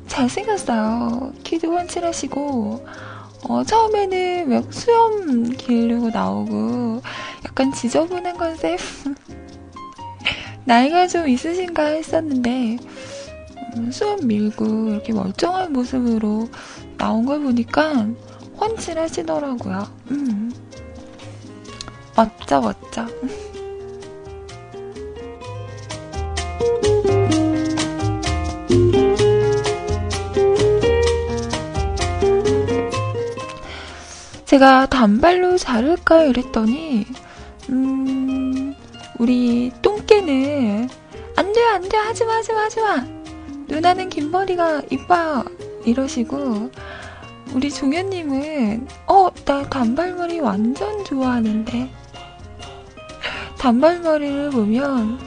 잘생겼어요. 0.08 1.32
키도 1.44 1.78
훤칠하시고, 1.78 2.84
어, 3.48 3.62
처음에는 3.62 4.48
막 4.48 4.72
수염 4.72 5.50
기르고 5.50 6.10
나오고, 6.10 7.00
약간 7.44 7.72
지저분한 7.72 8.36
컨셉? 8.36 8.80
나이가 10.66 11.06
좀 11.06 11.28
있으신가 11.28 11.84
했었는데, 11.84 12.78
음, 13.76 13.90
수염 13.90 14.26
밀고 14.26 14.90
이렇게 14.90 15.12
멀쩡한 15.12 15.72
모습으로 15.72 16.48
나온 16.98 17.24
걸 17.24 17.40
보니까 17.40 18.06
훤칠하시더라고요. 18.60 19.82
음. 20.10 20.52
멋져, 22.14 22.60
멋져. 22.60 23.06
제가 34.44 34.84
단발로 34.84 35.56
자를까 35.56 36.24
이랬더니, 36.24 37.06
음, 37.70 38.74
우리 39.18 39.72
똥개는 39.80 40.90
안 41.36 41.52
돼, 41.54 41.64
안 41.64 41.88
돼, 41.88 41.96
하지 41.96 42.26
마, 42.26 42.34
하지 42.34 42.52
마, 42.52 42.64
하지 42.64 42.80
마. 42.82 43.21
누나는 43.72 44.10
긴 44.10 44.30
머리가 44.30 44.82
이뻐요. 44.90 45.44
이러시고, 45.86 46.70
우리 47.54 47.70
종현님은, 47.70 48.86
어, 49.06 49.30
나 49.46 49.62
단발머리 49.62 50.40
완전 50.40 51.02
좋아하는데. 51.06 51.90
단발머리를 53.58 54.50
보면, 54.50 55.18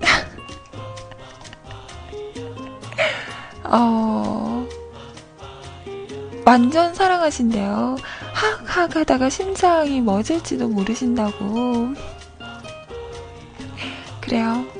어, 3.62 4.66
완전 6.44 6.92
사랑하신대요. 6.92 7.94
학학 8.32 8.96
하다가 8.96 9.30
심장이 9.30 10.00
멎을지도 10.00 10.66
모르신다고. 10.66 11.94
그래요. 14.20 14.77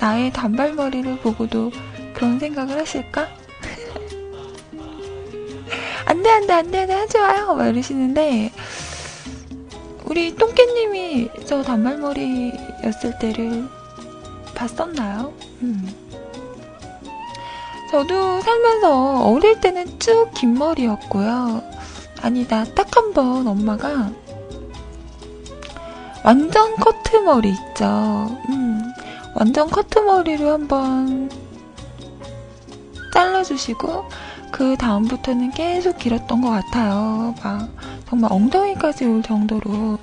나의 0.00 0.32
단발머리를 0.32 1.18
보고도 1.18 1.70
그런 2.14 2.38
생각을 2.38 2.78
하실까? 2.78 3.28
안 6.06 6.22
돼, 6.22 6.30
안 6.30 6.46
돼, 6.46 6.52
안 6.54 6.70
돼, 6.70 6.78
안 6.80 6.86
돼, 6.86 6.92
하지 6.94 7.18
마요. 7.18 7.54
막 7.54 7.66
이러시는데, 7.66 8.50
우리 10.04 10.34
똥개님이 10.34 11.28
저 11.46 11.62
단발머리였을 11.62 13.18
때를 13.20 13.64
봤었나요? 14.54 15.32
음. 15.62 15.94
저도 17.90 18.40
살면서 18.42 19.24
어릴 19.30 19.60
때는 19.60 19.98
쭉 19.98 20.30
긴 20.34 20.54
머리였고요. 20.54 21.62
아니다, 22.22 22.64
딱 22.74 22.88
한 22.96 23.12
번 23.14 23.46
엄마가 23.46 24.10
완전 26.24 26.76
커트 26.76 27.16
머리 27.18 27.50
있죠. 27.50 27.84
음, 28.50 28.87
완전 29.38 29.70
커트 29.70 30.00
머리로 30.00 30.50
한번 30.50 31.30
잘라주시고, 33.14 34.08
그 34.50 34.76
다음부터는 34.76 35.52
계속 35.52 35.96
길었던 35.96 36.40
것 36.40 36.50
같아요. 36.50 37.36
막, 37.44 37.68
정말 38.08 38.32
엉덩이까지 38.32 39.04
올 39.04 39.22
정도로 39.22 39.96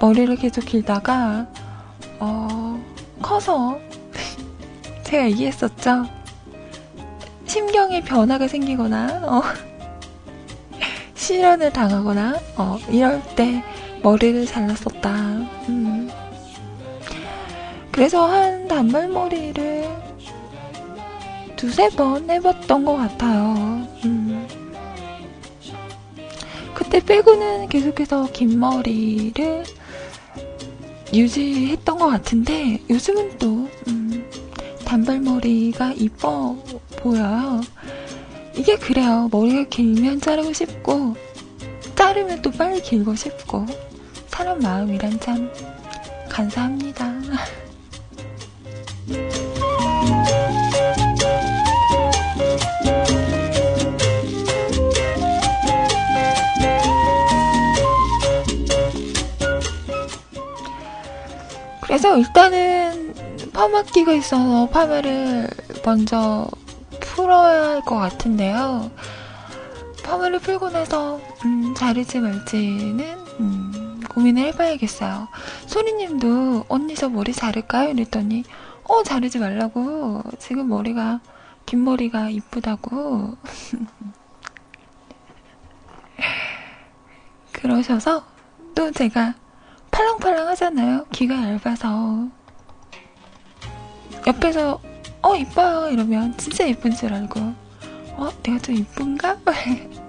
머리를 0.00 0.34
계속 0.36 0.64
길다가, 0.64 1.46
어, 2.18 2.82
커서, 3.20 3.78
제가 5.04 5.26
얘기했었죠. 5.26 6.06
심경에 7.44 8.00
변화가 8.00 8.48
생기거나, 8.48 9.20
어, 9.22 9.42
실현을 11.14 11.74
당하거나, 11.74 12.38
어, 12.56 12.78
이럴 12.88 13.22
때 13.36 13.62
머리를 14.02 14.46
잘랐었다. 14.46 15.10
음. 15.68 16.23
그래서 17.94 18.26
한 18.26 18.66
단발머리를 18.66 19.88
두세 21.54 21.88
번 21.90 22.28
해봤던 22.28 22.84
것 22.84 22.96
같아요. 22.96 23.86
음. 24.04 24.48
그때 26.74 26.98
빼고는 26.98 27.68
계속해서 27.68 28.30
긴 28.32 28.58
머리를 28.58 29.62
유지했던 31.12 31.98
것 31.98 32.08
같은데 32.08 32.80
요즘은 32.90 33.38
또 33.38 33.68
음, 33.86 34.28
단발머리가 34.84 35.92
이뻐 35.92 36.56
보여요. 36.96 37.60
이게 38.56 38.76
그래요. 38.76 39.28
머리가 39.30 39.68
길면 39.68 40.20
자르고 40.20 40.52
싶고 40.52 41.14
자르면 41.94 42.42
또 42.42 42.50
빨리 42.50 42.82
길고 42.82 43.14
싶고 43.14 43.66
사람 44.26 44.58
마음이란 44.58 45.20
참 45.20 45.48
감사합니다. 46.28 47.14
그래서 61.82 62.16
일단은 62.16 63.14
파마기가 63.52 64.12
있어서 64.14 64.68
파마를 64.70 65.48
먼저 65.84 66.48
풀어야 67.00 67.68
할 67.70 67.80
것 67.84 67.96
같은데요. 67.96 68.90
파마를 70.02 70.38
풀고 70.38 70.70
나서 70.70 71.20
음, 71.44 71.74
자르지 71.76 72.20
말지는 72.20 73.00
음, 73.40 74.00
고민을 74.08 74.44
해봐야겠어요. 74.46 75.28
소리님도 75.66 76.64
언니 76.68 76.94
저 76.94 77.08
머리 77.08 77.32
자를까요? 77.32 77.90
이랬더니 77.90 78.44
어 78.84 79.02
자르지 79.02 79.38
말라고 79.38 80.22
지금 80.38 80.68
머리가 80.68 81.20
긴 81.66 81.84
머리가 81.84 82.28
이쁘다고 82.28 83.36
그러셔서 87.52 88.24
또 88.74 88.90
제가 88.90 89.34
팔랑팔랑 89.90 90.48
하잖아요. 90.48 91.06
귀가 91.12 91.34
얇아서 91.36 92.28
옆에서 94.26 94.80
어 95.22 95.36
이뻐요 95.36 95.90
이러면 95.90 96.36
진짜 96.36 96.64
이쁜 96.64 96.94
줄 96.94 97.14
알고 97.14 97.40
어 98.16 98.30
내가 98.42 98.58
좀 98.58 98.74
이쁜가? 98.74 99.38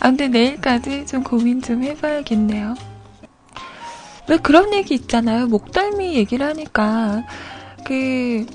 아 0.00 0.02
근데 0.02 0.28
내일까지 0.28 1.06
좀 1.06 1.24
고민 1.24 1.60
좀 1.60 1.82
해봐야겠네요. 1.82 2.76
왜 4.28 4.36
그런 4.38 4.72
얘기 4.74 4.94
있잖아요. 4.94 5.46
목덜미 5.46 6.14
얘기를 6.14 6.46
하니까 6.46 7.24
그 7.84 8.46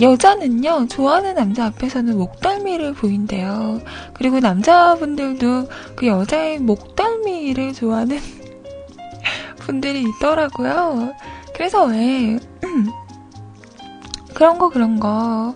여자는요 0.00 0.86
좋아하는 0.88 1.34
남자 1.34 1.66
앞에서는 1.66 2.16
목덜미를 2.16 2.94
보인대요. 2.94 3.80
그리고 4.14 4.40
남자분들도 4.40 5.68
그 5.96 6.06
여자의 6.06 6.58
목덜미를 6.58 7.74
좋아하는 7.74 8.18
분들이 9.60 10.04
있더라고요. 10.04 11.12
그래서 11.54 11.84
왜 11.86 12.38
그런 14.34 14.58
거 14.58 14.68
그런 14.70 14.98
거 15.00 15.54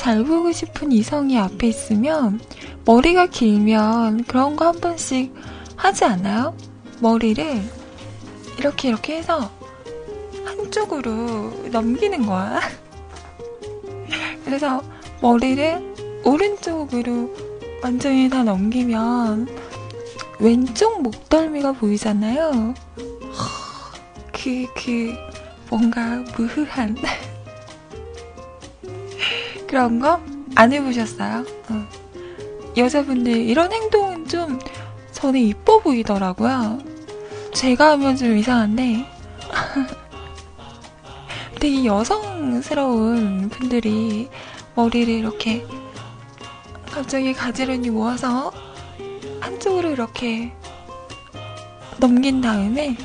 잘 0.00 0.24
보고 0.24 0.50
싶은 0.50 0.92
이성이 0.92 1.38
앞에 1.38 1.66
있으면 1.68 2.40
머리가 2.86 3.26
길면 3.26 4.24
그런 4.24 4.56
거 4.56 4.64
한 4.64 4.80
번씩 4.80 5.34
하지 5.76 6.06
않아요? 6.06 6.56
머리를 7.00 7.62
이렇게 8.58 8.88
이렇게 8.88 9.16
해서 9.16 9.50
한쪽으로 10.44 11.52
넘기는 11.70 12.26
거야. 12.26 12.60
그래서 14.44 14.82
머리를 15.20 16.20
오른쪽으로 16.24 17.34
완전히 17.82 18.28
다 18.28 18.42
넘기면 18.42 19.48
왼쪽 20.38 21.02
목덜미가 21.02 21.72
보이잖아요. 21.72 22.74
그, 24.32 24.66
그, 24.74 25.14
뭔가 25.68 26.24
무흐한 26.36 26.96
그런 29.68 30.00
거 30.00 30.20
안 30.54 30.72
해보셨어요? 30.72 31.44
어. 31.70 31.88
여자분들 32.76 33.32
이런 33.32 33.72
행동은 33.72 34.26
좀 34.26 34.58
저는 35.12 35.40
이뻐 35.40 35.80
보이더라고요. 35.80 36.78
제가 37.54 37.92
하면 37.92 38.16
좀 38.16 38.36
이상한데 38.36 39.06
되게 41.60 41.84
여성스러운 41.84 43.48
분들이 43.50 44.28
머리를 44.74 45.12
이렇게 45.12 45.66
갑자기 46.90 47.32
가지런히 47.32 47.90
모아서 47.90 48.52
한쪽으로 49.40 49.90
이렇게 49.90 50.52
넘긴 51.98 52.40
다음에 52.40 52.96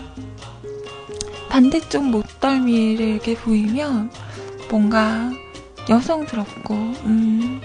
반대쪽 1.50 2.06
목덜미를 2.06 3.06
이렇게 3.06 3.36
보이면 3.36 4.12
뭔가 4.70 5.32
여성스럽고 5.90 6.74
음, 6.74 7.62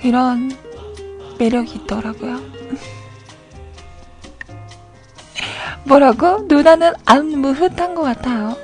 그런 0.00 0.56
매력이 1.38 1.80
있더라고요. 1.80 2.40
뭐라고? 5.86 6.46
누나는 6.48 6.92
안 7.04 7.28
무흐한 7.28 7.94
것 7.94 8.02
같아요. 8.02 8.56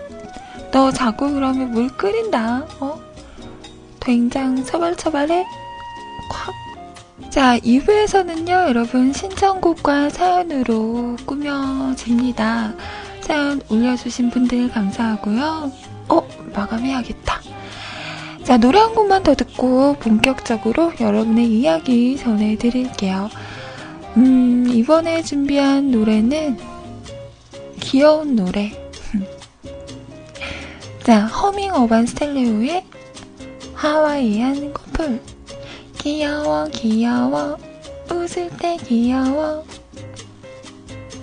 너 0.72 0.90
자꾸 0.90 1.32
그러면 1.32 1.70
물 1.70 1.88
끓인다. 1.88 2.66
어? 2.80 3.00
된장 3.98 4.64
처발처발해? 4.64 5.44
콱. 6.30 7.30
자, 7.30 7.58
2부에서는요, 7.58 8.48
여러분 8.48 9.12
신청곡과 9.12 10.10
사연으로 10.10 11.16
꾸며집니다. 11.26 12.74
사연 13.20 13.60
올려주신 13.68 14.30
분들 14.30 14.70
감사하고요. 14.70 15.70
어, 16.08 16.28
마감해야겠다. 16.54 17.40
자, 18.42 18.56
노래 18.56 18.80
한 18.80 18.94
곡만 18.94 19.22
더 19.22 19.34
듣고 19.34 19.94
본격적으로 20.00 20.92
여러분의 20.98 21.46
이야기 21.46 22.16
전해드릴게요. 22.16 23.28
음, 24.16 24.66
이번에 24.68 25.22
준비한 25.22 25.90
노래는 25.92 26.69
귀여운 27.90 28.36
노래. 28.36 28.70
자, 31.02 31.26
허밍 31.26 31.72
어반 31.72 32.06
스텔레오의 32.06 32.84
하와이안 33.74 34.72
커플. 34.72 35.20
귀여워, 35.98 36.68
귀여워. 36.68 37.58
웃을 38.08 38.48
때 38.58 38.76
귀여워. 38.76 39.64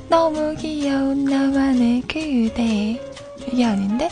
너무 0.09 0.55
귀여운 0.55 1.23
나만의 1.23 2.01
그대. 2.01 3.01
이게 3.49 3.63
아닌데? 3.63 4.09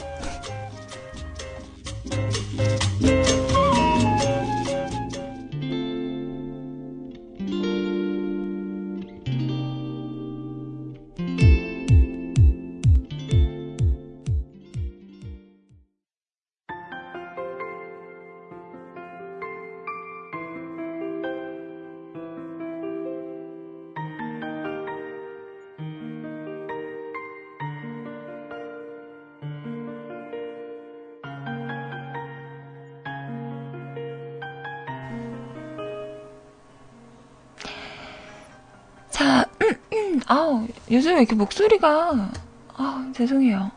요즘 40.92 41.14
왜 41.16 41.20
이렇게 41.22 41.36
목소리가, 41.36 42.32
아 42.76 43.12
죄송해요. 43.16 43.72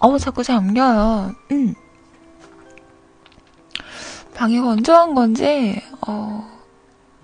어우, 0.00 0.18
자꾸 0.18 0.42
잠겨요. 0.44 1.34
음. 1.50 1.74
방이 4.34 4.60
건조한 4.60 5.14
건지, 5.14 5.82
어, 6.06 6.48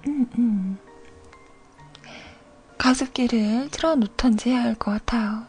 음, 0.08 0.26
음. 0.36 0.78
가습기를 2.76 3.68
틀어놓던지 3.70 4.50
해야 4.50 4.62
할 4.64 4.74
것 4.74 4.90
같아요. 4.90 5.46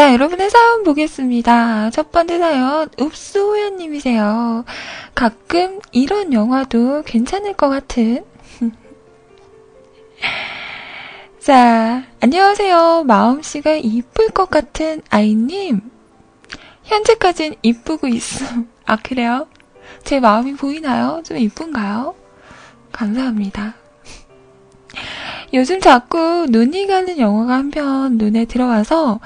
자, 0.00 0.14
여러분의 0.14 0.48
사연 0.48 0.82
보겠습니다. 0.82 1.90
첫 1.90 2.10
번째 2.10 2.38
사연, 2.38 2.88
읍수호연님이세요. 2.98 4.64
가끔 5.14 5.78
이런 5.92 6.32
영화도 6.32 7.02
괜찮을 7.02 7.52
것 7.52 7.68
같은. 7.68 8.24
자, 11.38 12.04
안녕하세요. 12.18 13.04
마음씨가 13.06 13.74
이쁠 13.74 14.30
것 14.30 14.48
같은 14.48 15.02
아이님. 15.10 15.82
현재까진 16.84 17.56
이쁘고 17.60 18.08
있어. 18.08 18.46
아, 18.86 18.96
그래요? 18.96 19.48
제 20.02 20.18
마음이 20.18 20.54
보이나요? 20.54 21.20
좀 21.26 21.36
이쁜가요? 21.36 22.14
감사합니다. 22.90 23.74
요즘 25.52 25.78
자꾸 25.78 26.46
눈이 26.48 26.86
가는 26.86 27.18
영화가 27.18 27.52
한 27.52 27.70
편 27.70 28.16
눈에 28.16 28.46
들어와서 28.46 29.20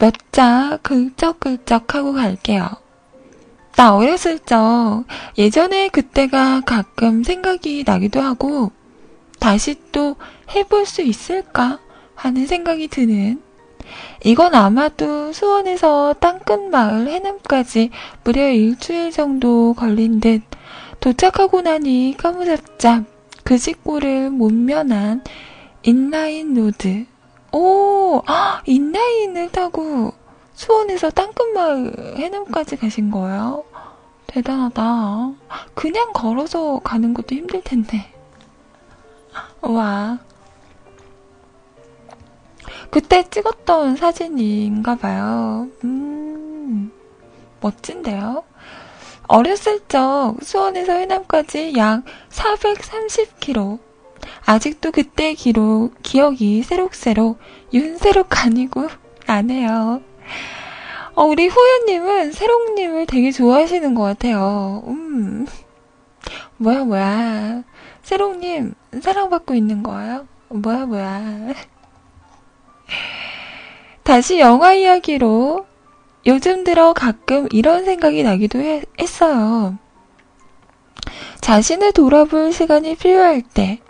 몇 0.00 0.14
자 0.32 0.78
긁적긁적 0.82 1.94
하고 1.94 2.14
갈게요. 2.14 2.66
나 3.76 3.94
어렸을 3.94 4.38
적 4.38 5.04
예전에 5.36 5.88
그때가 5.88 6.62
가끔 6.62 7.22
생각이 7.22 7.84
나기도 7.86 8.20
하고 8.20 8.72
다시 9.38 9.76
또 9.92 10.16
해볼 10.54 10.86
수 10.86 11.02
있을까 11.02 11.78
하는 12.14 12.46
생각이 12.46 12.88
드는 12.88 13.42
이건 14.24 14.54
아마도 14.54 15.32
수원에서 15.32 16.14
땅끝마을 16.20 17.08
해남까지 17.08 17.90
무려 18.24 18.48
일주일 18.50 19.10
정도 19.10 19.74
걸린 19.74 20.20
듯 20.20 20.40
도착하고 21.00 21.60
나니 21.60 22.14
까무잡잡 22.16 23.04
그 23.44 23.58
직구를 23.58 24.30
못 24.30 24.52
면한 24.52 25.22
인라인 25.82 26.54
로드 26.54 27.04
오, 27.52 28.22
아, 28.26 28.62
인라인을 28.64 29.50
타고 29.50 30.12
수원에서 30.54 31.10
땅끝마을 31.10 32.16
해남까지 32.18 32.76
가신 32.76 33.10
거예요? 33.10 33.64
대단하다. 34.26 35.32
그냥 35.74 36.12
걸어서 36.12 36.78
가는 36.80 37.12
것도 37.14 37.34
힘들 37.34 37.62
텐데. 37.62 38.12
와. 39.60 40.18
그때 42.90 43.28
찍었던 43.28 43.96
사진인가 43.96 44.96
봐요. 44.96 45.68
음, 45.84 46.92
멋진데요? 47.60 48.44
어렸을 49.26 49.80
적 49.86 50.36
수원에서 50.42 50.92
해남까지 50.92 51.74
약 51.76 52.02
430km. 52.30 53.89
아직도 54.46 54.90
그때 54.92 55.34
기록, 55.34 55.94
기억이 56.02 56.62
새록새록, 56.62 57.38
윤새록 57.72 58.44
아니고, 58.44 58.88
나네요. 59.26 60.02
어, 61.14 61.24
우리 61.24 61.48
후연님은 61.48 62.32
새록님을 62.32 63.06
되게 63.06 63.30
좋아하시는 63.30 63.94
것 63.94 64.02
같아요. 64.02 64.82
음. 64.86 65.46
뭐야, 66.56 66.84
뭐야. 66.84 67.62
새록님, 68.02 68.74
사랑받고 69.00 69.54
있는 69.54 69.82
거예요? 69.82 70.26
뭐야, 70.48 70.86
뭐야. 70.86 71.54
다시 74.02 74.38
영화 74.40 74.72
이야기로 74.72 75.66
요즘 76.26 76.64
들어 76.64 76.92
가끔 76.92 77.48
이런 77.52 77.84
생각이 77.84 78.22
나기도 78.22 78.58
해, 78.58 78.82
했어요. 79.00 79.78
자신을 81.40 81.92
돌아볼 81.92 82.52
시간이 82.52 82.96
필요할 82.96 83.42
때, 83.42 83.80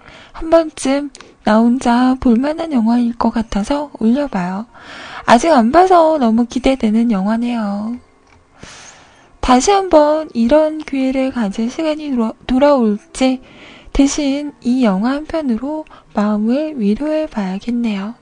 한 0.41 0.49
번쯤 0.49 1.11
나 1.45 1.59
혼자 1.59 2.17
볼만한 2.19 2.73
영화일 2.73 3.15
것 3.15 3.29
같아서 3.29 3.91
올려봐요. 4.01 4.65
아직 5.27 5.53
안 5.53 5.71
봐서 5.71 6.17
너무 6.17 6.47
기대되는 6.47 7.11
영화네요. 7.11 7.99
다시 9.41 9.71
한번 9.71 10.31
이런 10.33 10.79
기회를 10.79 11.31
가질 11.33 11.71
시간이 11.71 12.13
돌아, 12.47 12.75
올지 12.75 13.43
대신 13.93 14.53
이 14.63 14.83
영화 14.83 15.11
한 15.11 15.27
편으로 15.27 15.85
마음을 16.15 16.81
위로해 16.81 17.27
봐야겠네요. 17.27 18.15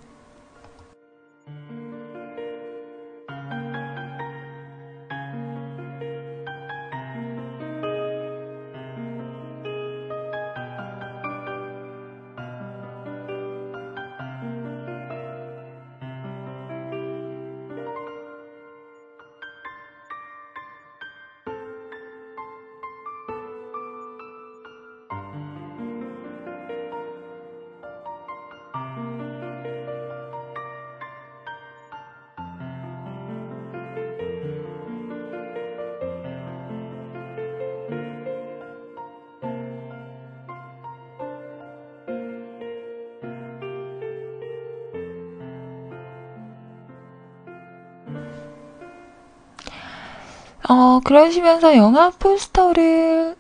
어, 50.69 51.01
그러시면서 51.03 51.77
영화 51.77 52.11
포스터를 52.11 53.37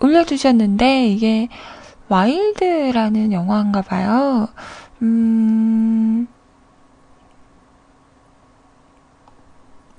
올려주셨는데, 0.00 1.08
이게 1.08 1.48
와일드라는 2.08 3.32
영화인가 3.32 3.82
봐요. 3.82 4.48
음, 5.02 6.28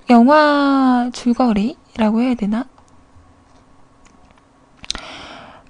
영화 0.10 1.10
줄거리라고 1.12 2.22
해야 2.22 2.36
되나? 2.36 2.66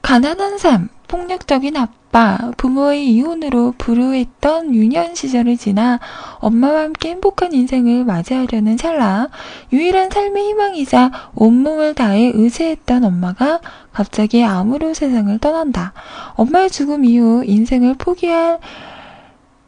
가난한 0.02 0.60
삶, 0.60 0.90
폭력적인 1.08 1.78
아빠, 1.78 2.52
부모의 2.58 3.08
이혼으로 3.08 3.74
불우했던 3.78 4.74
유년 4.74 5.16
시절을 5.16 5.58
지나 5.58 6.00
엄마와 6.40 6.84
함께 6.84 7.10
행복한 7.10 7.54
인생을 7.54 8.06
맞이하려는 8.06 8.78
찰나 8.78 9.30
유일한 9.72 10.10
삶의 10.10 10.44
희망이자 10.44 11.32
온몸을 11.36 11.94
다해 11.94 12.32
의지했던 12.34 13.04
엄마가 13.04 13.62
갑자기 13.92 14.44
암으로 14.44 14.94
세상을 14.94 15.38
떠난다. 15.40 15.94
엄마의 16.36 16.70
죽음 16.70 17.06
이후 17.06 17.44
인생을 17.46 17.96
포기한 17.96 18.60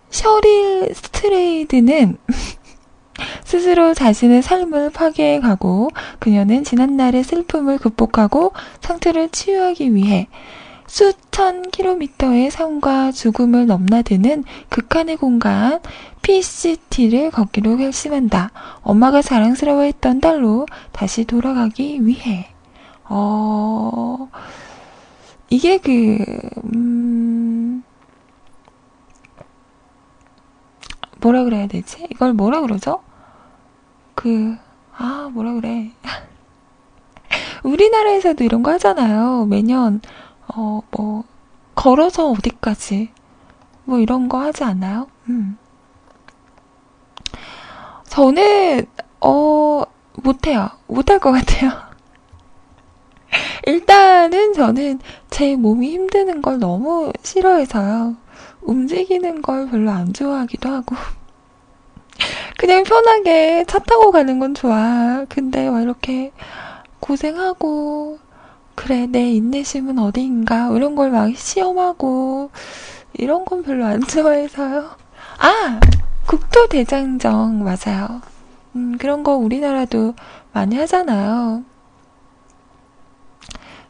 셔릴 0.09 0.93
스트레이드는 0.93 2.17
스스로 3.43 3.93
자신의 3.93 4.41
삶을 4.41 4.91
파괴해 4.91 5.39
가고 5.39 5.89
그녀는 6.19 6.63
지난날의 6.63 7.23
슬픔을 7.23 7.77
극복하고 7.77 8.53
상처를 8.81 9.29
치유하기 9.29 9.95
위해 9.95 10.27
수천 10.87 11.69
킬로미터의 11.69 12.49
삶과 12.49 13.11
죽음을 13.11 13.67
넘나드는 13.67 14.45
극한의 14.69 15.17
공간 15.17 15.79
PCT를 16.21 17.31
걷기로 17.31 17.77
결심한다. 17.77 18.51
엄마가 18.81 19.21
자랑스러워했던 19.21 20.21
딸로 20.21 20.65
다시 20.91 21.25
돌아가기 21.25 22.05
위해. 22.05 22.49
어, 23.03 24.29
이게 25.49 25.77
그, 25.77 26.17
음, 26.73 27.83
뭐라 31.21 31.43
그래야 31.43 31.67
되지? 31.67 32.07
이걸 32.11 32.33
뭐라 32.33 32.61
그러죠? 32.61 33.01
그, 34.15 34.55
아, 34.97 35.29
뭐라 35.33 35.53
그래. 35.53 35.91
우리나라에서도 37.63 38.43
이런 38.43 38.63
거 38.63 38.71
하잖아요. 38.71 39.45
매년, 39.45 40.01
어, 40.47 40.81
뭐, 40.91 41.23
걸어서 41.75 42.29
어디까지. 42.31 43.11
뭐 43.85 43.99
이런 43.99 44.27
거 44.27 44.39
하지 44.39 44.63
않나요? 44.63 45.07
음. 45.29 45.57
저는, 48.05 48.85
어, 49.21 49.83
못해요. 50.13 50.69
못할 50.87 51.19
것 51.19 51.31
같아요. 51.31 51.71
일단은 53.65 54.53
저는 54.53 54.99
제 55.29 55.55
몸이 55.55 55.91
힘드는 55.91 56.41
걸 56.41 56.59
너무 56.59 57.11
싫어해서요. 57.21 58.15
움직이는 58.61 59.41
걸 59.41 59.69
별로 59.69 59.91
안 59.91 60.13
좋아하기도 60.13 60.69
하고. 60.69 60.95
그냥 62.57 62.83
편하게 62.83 63.63
차 63.67 63.79
타고 63.79 64.11
가는 64.11 64.39
건 64.39 64.55
좋아. 64.55 65.25
근데 65.29 65.69
막 65.69 65.81
이렇게 65.81 66.31
고생하고, 66.99 68.19
그래, 68.77 69.07
내 69.07 69.31
인내심은 69.33 69.97
어디인가, 69.99 70.69
이런 70.75 70.95
걸 70.95 71.09
막 71.11 71.35
시험하고, 71.35 72.51
이런 73.13 73.43
건 73.45 73.63
별로 73.63 73.85
안 73.85 74.01
좋아해서요. 74.01 74.91
아! 75.39 75.79
국토대장정, 76.27 77.63
맞아요. 77.63 78.21
음, 78.75 78.97
그런 78.99 79.23
거 79.23 79.35
우리나라도 79.35 80.13
많이 80.53 80.77
하잖아요. 80.77 81.63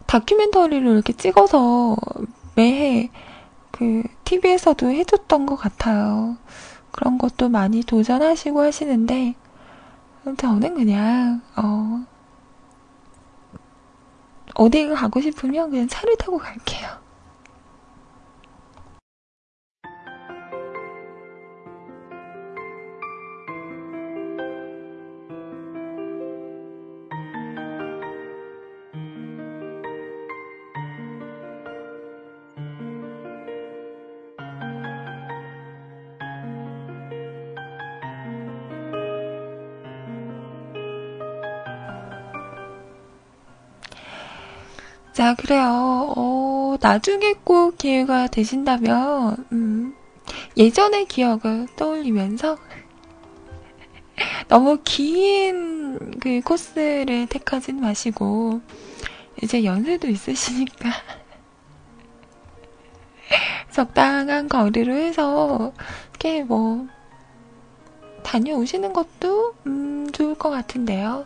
다큐멘터리를 0.05 0.87
이렇게 0.87 1.11
찍어서 1.13 1.97
매해 2.55 3.09
그 3.71 4.03
TV에서도 4.23 4.89
해줬던 4.89 5.45
것 5.45 5.55
같아요. 5.57 6.37
그런 6.91 7.17
것도 7.17 7.49
많이 7.49 7.81
도전하시고 7.83 8.61
하시는데 8.61 9.35
저는 10.37 10.75
그냥 10.75 11.41
어 11.57 12.05
어디 14.57 14.87
가고 14.87 15.21
싶으면 15.21 15.69
그냥 15.69 15.87
차를 15.87 16.15
타고 16.17 16.37
갈게요. 16.39 17.06
자, 45.17 45.33
그래요. 45.33 46.13
어, 46.15 46.77
나중에 46.79 47.33
꼭 47.43 47.75
기회가 47.79 48.27
되신다면, 48.27 49.47
음, 49.51 49.95
예전의 50.55 51.07
기억을 51.07 51.65
떠올리면서, 51.75 52.59
너무 54.47 54.77
긴 54.83 55.97
그 56.19 56.39
코스를 56.41 57.25
택하진 57.25 57.81
마시고, 57.81 58.61
이제 59.41 59.63
연세도 59.63 60.07
있으시니까, 60.07 60.91
적당한 63.73 64.47
거리로 64.47 64.93
해서, 64.93 65.73
이렇게 66.11 66.43
뭐, 66.43 66.87
다녀오시는 68.21 68.93
것도, 68.93 69.55
음, 69.65 70.11
좋을 70.11 70.35
것 70.35 70.51
같은데요. 70.51 71.25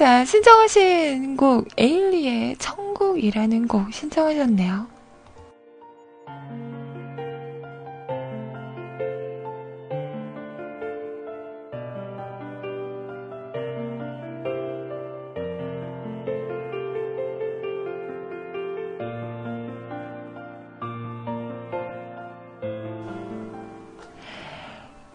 자, 0.00 0.24
신청하신 0.24 1.36
곡, 1.36 1.68
에일리의 1.76 2.56
천국이라는 2.56 3.68
곡 3.68 3.92
신청하셨네요. 3.92 4.86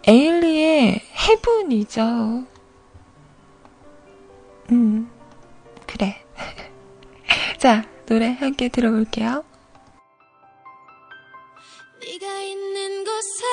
에일리의 0.07 1.01
해븐이죠. 1.27 2.54
자, 7.65 7.83
노래 8.05 8.27
함께 8.33 8.67
들어볼게요. 8.69 9.43
네가 11.99 12.41
있는 12.43 13.03
곳에 13.03 13.43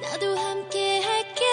나도 0.00 0.34
함께 0.38 1.02
할게 1.02 1.44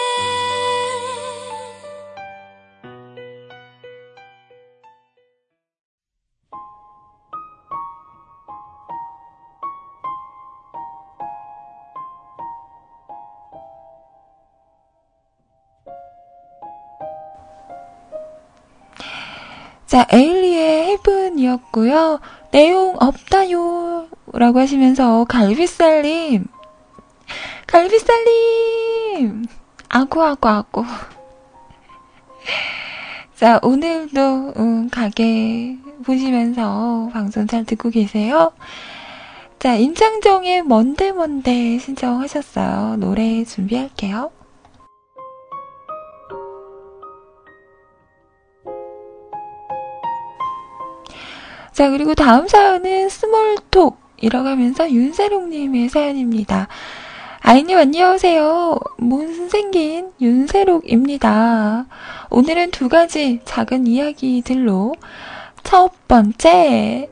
자, 19.86 20.08
에일 20.10 20.43
리의 21.44 21.44
헤븐이었고요. 21.44 22.20
내용 22.52 22.96
없다요. 23.00 24.08
라고 24.34 24.60
하시면서 24.60 25.26
갈비살님. 25.26 26.46
갈비살님. 27.68 29.46
아구, 29.90 30.24
아구, 30.24 30.48
아구. 30.48 30.86
자, 33.36 33.60
오늘도, 33.62 34.54
음, 34.58 34.90
가게 34.90 35.78
보시면서 36.06 37.10
방송 37.14 37.46
잘 37.48 37.66
듣고 37.66 37.90
계세요? 37.90 38.54
자, 39.60 39.76
임창정의 39.76 40.64
뭔데 40.64 41.12
뭔데 41.12 41.78
신청하셨어요. 41.78 42.98
노래 42.98 43.44
준비할게요. 43.44 44.32
자, 51.74 51.90
그리고 51.90 52.14
다음 52.14 52.48
사연은 52.48 53.10
스몰톡 53.10 53.98
이라고 54.22 54.48
하면서 54.48 54.90
윤세록님의 54.92 55.90
사연입니다. 55.90 56.68
아이님 57.42 57.80
안녕하세요. 57.80 58.78
못생긴 59.00 60.12
윤세록입니다. 60.22 61.88
오늘은 62.30 62.70
두 62.70 62.90
가지 62.90 63.40
작은 63.44 63.88
이야기들로 63.88 64.94
첫 65.64 65.92
번째, 66.08 67.10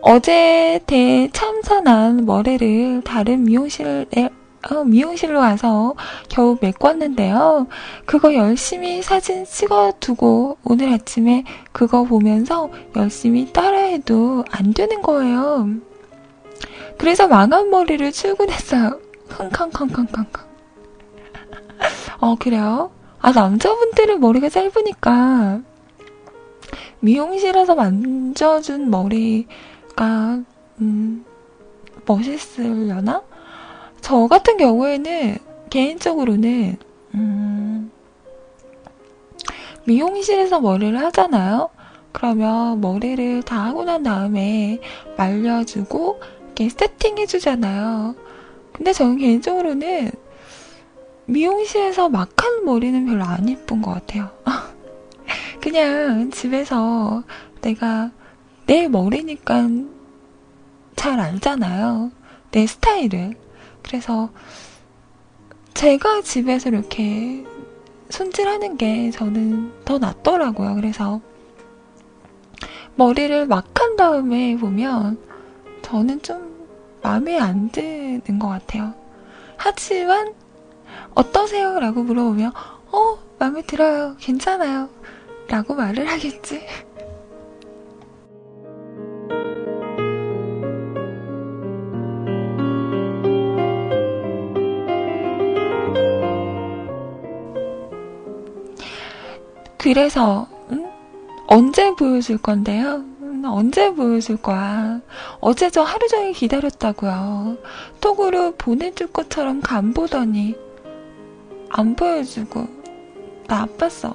어제 0.00 0.80
대참사난 0.86 2.26
머리를 2.26 3.02
다른 3.04 3.44
미용실에 3.44 4.30
어, 4.70 4.84
미용실로 4.84 5.38
와서 5.38 5.94
겨우 6.28 6.58
메꿨는데요. 6.60 7.68
그거 8.04 8.34
열심히 8.34 9.02
사진 9.02 9.44
찍어두고 9.44 10.58
오늘 10.64 10.92
아침에 10.92 11.44
그거 11.72 12.04
보면서 12.04 12.70
열심히 12.96 13.52
따라해도 13.52 14.44
안 14.50 14.74
되는 14.74 15.00
거예요. 15.00 15.68
그래서 16.98 17.28
망한 17.28 17.70
머리를 17.70 18.10
출근했어요. 18.10 19.00
킁킁킁킁킁. 19.30 20.26
어, 22.20 22.34
그래요? 22.40 22.90
아, 23.20 23.30
남자분들은 23.32 24.20
머리가 24.20 24.48
짧으니까 24.48 25.60
미용실에서 27.00 27.76
만져준 27.76 28.90
머리가, 28.90 30.40
음, 30.80 31.24
멋있으려나? 32.04 33.22
저 34.08 34.26
같은 34.26 34.56
경우에는 34.56 35.36
개인적으로는 35.68 36.78
음, 37.12 37.92
미용실에서 39.84 40.60
머리를 40.60 40.98
하잖아요. 40.98 41.68
그러면 42.12 42.80
머리를 42.80 43.42
다 43.42 43.66
하고 43.66 43.84
난 43.84 44.02
다음에 44.02 44.80
말려주고 45.18 46.22
이렇게 46.46 46.70
세팅해 46.70 47.26
주잖아요. 47.26 48.14
근데 48.72 48.94
저는 48.94 49.18
개인적으로는 49.18 50.10
미용실에서 51.26 52.08
막 52.08 52.30
한 52.42 52.64
머리는 52.64 53.04
별로 53.04 53.24
안 53.24 53.46
이쁜 53.46 53.82
것 53.82 53.92
같아요. 53.92 54.30
그냥 55.60 56.30
집에서 56.30 57.24
내가 57.60 58.10
내 58.64 58.88
머리니까 58.88 59.68
잘 60.96 61.20
알잖아요. 61.20 62.10
내 62.52 62.66
스타일을. 62.66 63.47
그래서 63.88 64.30
제가 65.74 66.22
집에서 66.22 66.68
이렇게 66.68 67.44
손질하는 68.10 68.76
게 68.76 69.10
저는 69.10 69.72
더 69.84 69.98
낫더라고요. 69.98 70.74
그래서 70.76 71.20
머리를 72.96 73.46
막 73.46 73.78
한 73.78 73.96
다음에 73.96 74.56
보면 74.56 75.18
저는 75.82 76.20
좀 76.22 76.68
마음에 77.02 77.38
안 77.38 77.70
드는 77.70 78.38
것 78.38 78.48
같아요. 78.48 78.92
하지만 79.56 80.34
어떠세요? 81.14 81.78
라고 81.80 82.02
물어보면 82.02 82.52
어, 82.92 83.18
마음에 83.38 83.62
들어요. 83.62 84.16
괜찮아요. 84.18 84.88
라고 85.48 85.74
말을 85.74 86.06
하겠지. 86.06 86.66
그래서 99.88 100.46
음? 100.70 100.86
언제 101.46 101.94
보여줄 101.94 102.36
건데요? 102.36 102.96
음, 103.22 103.42
언제 103.46 103.90
보여줄 103.94 104.36
거야? 104.36 105.00
어제 105.40 105.70
저 105.70 105.80
하루 105.80 106.06
종일 106.08 106.34
기다렸다고요. 106.34 107.56
톡으로 107.98 108.50
보내줄 108.58 109.06
것처럼 109.06 109.62
간 109.62 109.94
보더니 109.94 110.56
안 111.70 111.96
보여주고 111.96 112.68
나빴어. 113.46 114.14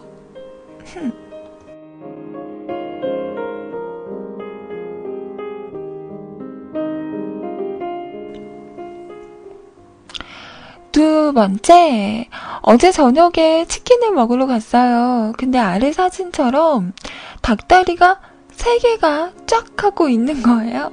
두 10.94 11.34
번째, 11.34 12.30
어제 12.62 12.92
저녁에 12.92 13.66
치킨을 13.68 14.12
먹으러 14.12 14.46
갔어요. 14.46 15.34
근데 15.38 15.58
아래 15.58 15.92
사진처럼 15.92 16.94
닭다리가 17.42 18.20
세 18.52 18.78
개가 18.78 19.32
쫙 19.48 19.66
하고 19.84 20.08
있는 20.08 20.44
거예요. 20.44 20.92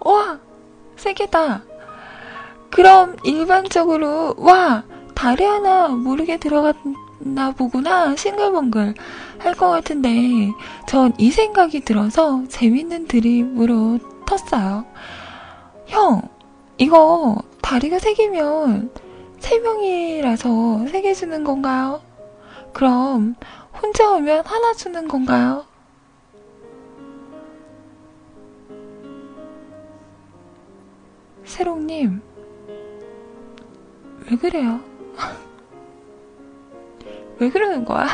와, 0.00 0.38
세 0.96 1.14
개다. 1.14 1.62
그럼 2.70 3.16
일반적으로, 3.24 4.34
와, 4.36 4.84
다리 5.14 5.44
하나 5.44 5.88
모르게 5.88 6.36
들어갔나 6.38 7.52
보구나, 7.56 8.14
싱글벙글 8.16 8.94
할 9.38 9.54
것 9.54 9.70
같은데, 9.70 10.50
전 10.86 11.12
이 11.18 11.30
생각이 11.30 11.80
들어서 11.80 12.42
재밌는 12.48 13.06
드립으로 13.08 13.98
텄어요. 14.26 14.84
형, 15.86 16.22
이거 16.76 17.38
다리가 17.64 17.98
세 17.98 18.12
개면 18.14 18.90
세 19.38 19.58
명이라서 19.58 20.86
세 20.88 21.00
개 21.02 21.14
주는 21.14 21.44
건가요? 21.44 22.02
그럼 22.72 23.34
혼자 23.80 24.10
오면 24.12 24.44
하나 24.46 24.72
주는 24.74 25.08
건가요? 25.08 25.64
세롱님, 31.44 32.20
왜 34.30 34.36
그래요? 34.36 34.80
왜 37.38 37.50
그러는 37.50 37.84
거야? 37.84 38.06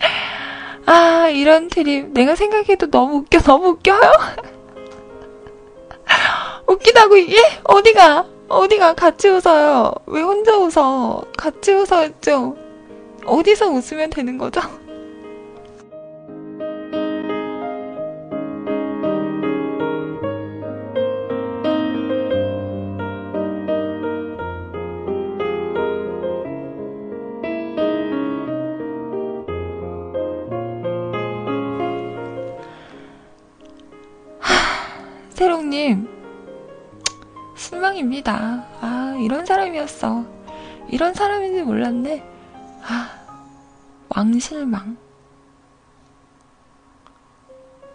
아, 0.86 1.28
이런 1.28 1.68
드립. 1.68 2.08
내가 2.10 2.34
생각해도 2.36 2.90
너무 2.90 3.18
웃겨, 3.18 3.40
너무 3.40 3.68
웃겨요? 3.68 4.00
웃기다고, 6.70 7.18
예? 7.18 7.60
어디가? 7.64 8.26
어디가? 8.48 8.94
같이 8.94 9.28
웃어요. 9.28 9.92
왜 10.06 10.22
혼자 10.22 10.56
웃어? 10.56 11.22
같이 11.36 11.72
웃어야죠. 11.72 12.56
어디서 13.24 13.66
웃으면 13.66 14.10
되는 14.10 14.38
거죠? 14.38 14.60
세롱님, 35.30 36.09
실망입니다. 37.70 38.66
아, 38.80 39.16
이런 39.20 39.46
사람이었어. 39.46 40.24
이런 40.88 41.14
사람인지 41.14 41.62
몰랐네. 41.62 42.20
아, 42.82 43.10
왕실망. 44.08 44.96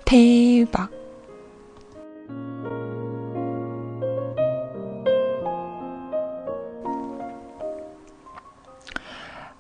대박. 0.06 0.90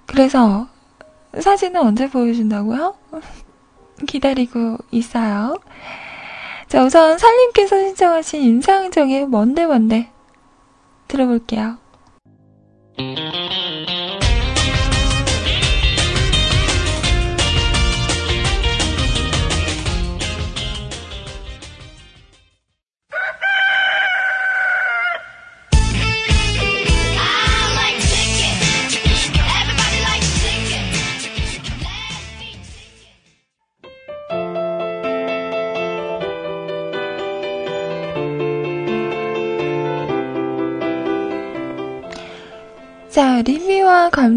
그래서 0.05 0.69
사진은 1.37 1.81
언제 1.81 2.09
보여준다고요? 2.09 2.95
기다리고 4.07 4.77
있어요. 4.91 5.57
자, 6.67 6.83
우선 6.83 7.17
살림께서 7.17 7.79
신청하신 7.79 8.41
임상정의 8.41 9.27
뭔데 9.27 9.65
뭔데 9.65 10.09
들어볼게요. 11.07 11.77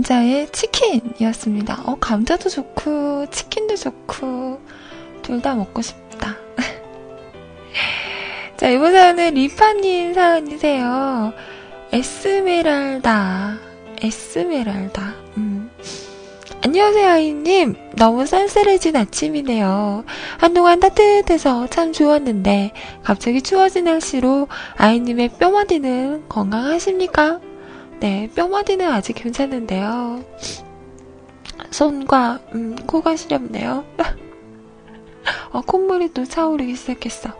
감자의 0.08 0.48
치킨이었습니다. 0.52 1.82
어, 1.84 1.96
감자도 2.00 2.48
좋고, 2.48 3.26
치킨도 3.30 3.76
좋고, 3.76 4.58
둘 5.20 5.42
다 5.42 5.54
먹고 5.54 5.82
싶다. 5.82 6.34
자, 8.56 8.70
이번 8.70 8.92
사연은 8.92 9.34
리파님 9.34 10.14
사연이세요. 10.14 11.34
에스메랄다. 11.92 13.58
에스메랄다. 14.00 15.14
음. 15.36 15.70
안녕하세요, 16.64 17.06
아이님. 17.06 17.74
너무 17.96 18.24
쌀쌀해진 18.24 18.96
아침이네요. 18.96 20.04
한동안 20.38 20.80
따뜻해서 20.80 21.66
참 21.66 21.92
좋았는데, 21.92 22.72
갑자기 23.02 23.42
추워진 23.42 23.84
날씨로 23.84 24.48
아이님의 24.78 25.32
뼈마디는 25.38 26.30
건강하십니까? 26.30 27.40
네, 28.00 28.30
뼈마디는 28.34 28.86
아직 28.86 29.14
괜찮은데요. 29.14 30.24
손과 31.70 32.40
음, 32.54 32.76
코가 32.86 33.16
시렵네요. 33.16 33.84
어, 35.52 35.60
콧물이 35.62 36.12
또 36.12 36.24
차오르기 36.24 36.76
시작했어. 36.76 37.30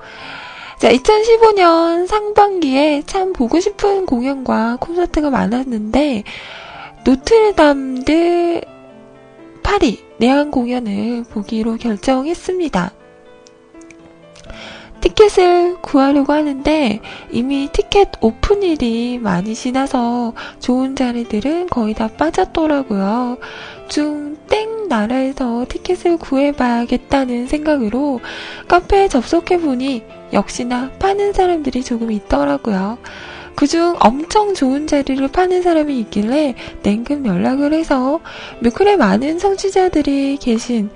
자, 0.79 0.93
2015년 0.93 2.07
상반기에 2.07 3.03
참 3.07 3.33
보고 3.33 3.61
싶은 3.61 4.07
공연과 4.07 4.79
콘서트가 4.81 5.31
많았는데, 5.31 6.25
노트르담드 7.05 8.61
파리 9.63 10.05
내한 10.19 10.51
공연을 10.51 11.25
보기로 11.31 11.77
결정했습니다. 11.77 12.98
티켓을 15.09 15.77
구하려고 15.81 16.35
하는데 16.35 17.01
이미 17.31 17.69
티켓 17.73 18.11
오픈일이 18.21 19.19
많이 19.19 19.55
지나서 19.55 20.35
좋은 20.61 20.97
자리들은 20.97 21.69
거의 21.69 21.95
다 21.95 22.09
빠졌더라고요. 22.09 23.39
중땡 23.89 24.89
나라에서 24.89 25.65
티켓을 25.69 26.19
구해봐야겠다는 26.19 27.47
생각으로 27.47 28.21
카페에 28.69 29.09
접속해보니 29.09 30.03
역시나 30.35 30.91
파는 30.99 31.33
사람들이 31.33 31.83
조금 31.85 32.11
있더라고요. 32.11 32.99
그중 33.55 33.97
엄청 34.01 34.53
좋은 34.53 34.87
자리를 34.87 35.27
파는 35.29 35.63
사람이 35.63 35.99
있길래 36.01 36.55
냉큼 36.83 37.25
연락을 37.25 37.73
해서 37.73 38.21
뮤클에 38.61 38.97
많은 38.97 39.39
성취자들이 39.39 40.37
계신 40.37 40.91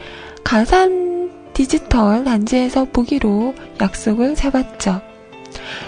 가산 0.45 1.22
디지털 1.55 2.25
단지에서 2.25 2.87
보기로 2.87 3.55
약속을 3.81 4.35
잡았죠. 4.35 5.01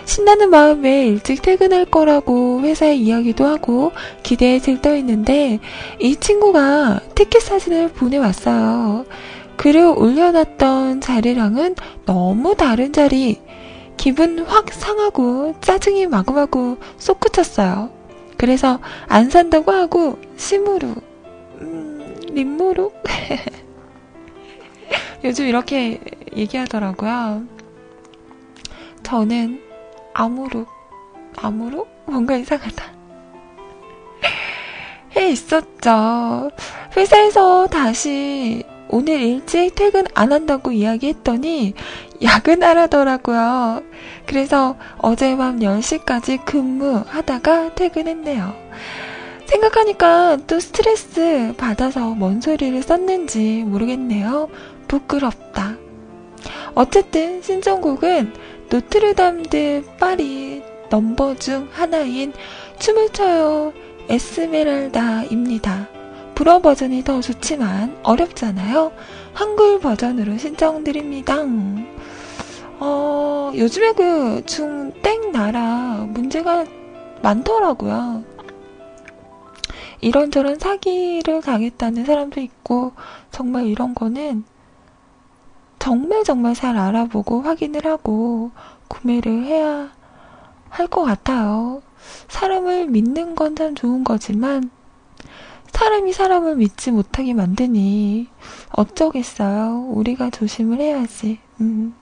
신나는 0.04 0.50
마음에 0.50 1.06
일찍 1.06 1.42
퇴근할 1.42 1.86
거라고 1.86 2.60
회사에 2.60 2.94
이야기도 2.94 3.46
하고 3.46 3.92
기대에 4.22 4.58
들떠 4.58 4.96
있는데 4.96 5.58
이 5.98 6.16
친구가 6.16 7.00
티켓 7.14 7.40
사진을 7.40 7.88
보내왔어요. 7.88 9.06
글을 9.56 9.94
올려놨던 9.96 11.00
자리랑은 11.00 11.76
너무 12.04 12.54
다른 12.56 12.92
자리. 12.92 13.40
기분 13.96 14.40
확 14.40 14.72
상하고 14.72 15.54
짜증이 15.60 16.06
마구마구 16.06 16.76
솟구쳤어요. 16.98 17.90
그래서 18.36 18.80
안 19.08 19.30
산다고 19.30 19.72
하고 19.72 20.18
심으로 20.36 20.94
음, 21.60 22.16
림모로 22.32 22.92
요즘 25.24 25.46
이렇게 25.46 26.00
얘기하더라고요. 26.36 27.44
저는 29.02 29.60
아무룩 30.12 30.68
아무룩 31.36 31.88
뭔가 32.06 32.36
이상하다. 32.36 32.84
해 35.16 35.30
있었죠. 35.30 36.50
회사에서 36.96 37.66
다시 37.68 38.64
오늘 38.88 39.20
일찍 39.20 39.74
퇴근 39.74 40.04
안 40.14 40.32
한다고 40.32 40.72
이야기했더니 40.72 41.72
야근하라더라고요. 42.22 43.82
그래서 44.26 44.76
어제 44.98 45.36
밤 45.36 45.60
10시까지 45.60 46.44
근무하다가 46.44 47.74
퇴근했네요. 47.74 48.54
생각하니까 49.46 50.38
또 50.46 50.60
스트레스 50.60 51.54
받아서 51.56 52.14
뭔 52.14 52.40
소리를 52.40 52.82
썼는지 52.82 53.62
모르겠네요. 53.64 54.48
부끄럽다. 54.86 55.76
어쨌든 56.74 57.42
신청곡은 57.42 58.32
노트르담드 58.70 59.84
파리 59.98 60.62
넘버 60.90 61.36
중 61.36 61.68
하나인 61.72 62.32
춤을 62.78 63.10
춰요 63.10 63.72
에스메랄다입니다. 64.08 65.88
불어 66.34 66.58
버전이 66.58 67.04
더 67.04 67.20
좋지만 67.20 67.96
어렵잖아요. 68.02 68.92
한글 69.32 69.78
버전으로 69.78 70.36
신청드립니다. 70.36 71.36
어, 72.80 73.52
요즘에 73.54 73.92
그 73.92 74.42
중땡 74.44 75.32
나라 75.32 76.04
문제가 76.08 76.64
많더라고요. 77.22 78.24
이런저런 80.00 80.58
사기를 80.58 81.40
당했다는 81.40 82.04
사람도 82.04 82.40
있고, 82.40 82.92
정말 83.30 83.66
이런 83.66 83.94
거는 83.94 84.44
정말 85.84 86.24
정말 86.24 86.54
잘 86.54 86.78
알아보고 86.78 87.42
확인을 87.42 87.84
하고 87.84 88.50
구매를 88.88 89.44
해야 89.44 89.90
할 90.70 90.86
것 90.88 91.04
같아요. 91.04 91.82
사람을 92.28 92.86
믿는 92.86 93.34
건 93.34 93.54
참 93.54 93.74
좋은 93.74 94.02
거지만, 94.02 94.70
사람이 95.72 96.14
사람을 96.14 96.56
믿지 96.56 96.90
못하게 96.90 97.34
만드니 97.34 98.28
어쩌겠어요. 98.70 99.90
우리가 99.90 100.30
조심을 100.30 100.80
해야지. 100.80 101.38
음. 101.60 101.94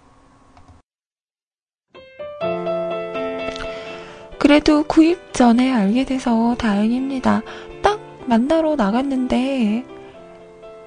그래도 4.39 4.85
구입 4.85 5.33
전에 5.35 5.73
알게 5.73 6.05
돼서 6.05 6.55
다행입니다. 6.57 7.43
딱 7.83 7.99
만나러 8.27 8.77
나갔는데 8.77 9.85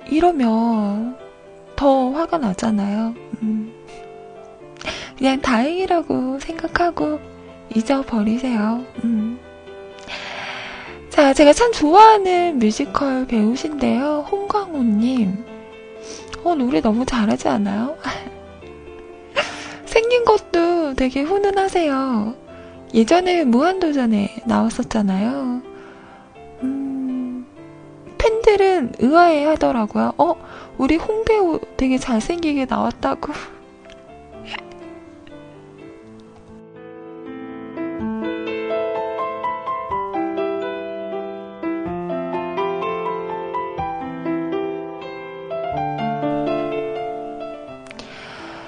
이러면 0.10 1.24
더 1.76 2.11
화가 2.11 2.38
나잖아요. 2.38 3.13
음. 3.41 3.73
그냥 5.17 5.41
다행이라고 5.41 6.39
생각하고 6.39 7.19
잊어버리세요. 7.73 8.84
음. 9.03 9.39
자, 11.09 11.34
제가 11.34 11.53
참 11.53 11.71
좋아하는 11.71 12.59
뮤지컬 12.59 13.26
배우신데요. 13.26 14.28
홍광호님. 14.30 15.45
어, 16.43 16.55
노래 16.55 16.82
너무 16.82 17.05
잘하지 17.05 17.47
않아요? 17.47 17.97
생긴 19.86 20.26
것도 20.26 20.93
되게 20.95 21.21
훈훈하세요. 21.21 22.36
예전에 22.93 23.45
무한도전에 23.45 24.43
나왔었잖아요. 24.45 25.61
음, 28.26 28.41
팬들은 28.41 28.93
의아해 28.99 29.45
하더라고요. 29.45 30.13
어, 30.17 30.36
우리 30.78 30.97
홍배우 30.97 31.59
되게 31.78 31.97
잘생기게 31.97 32.65
나왔다고. 32.65 33.34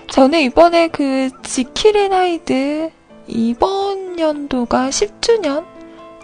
저는 0.08 0.40
이번에 0.42 0.88
그 0.88 1.30
지킬앤 1.44 2.12
하이드 2.12 2.90
이번 3.28 4.20
연도가 4.20 4.90
10주년? 4.90 5.77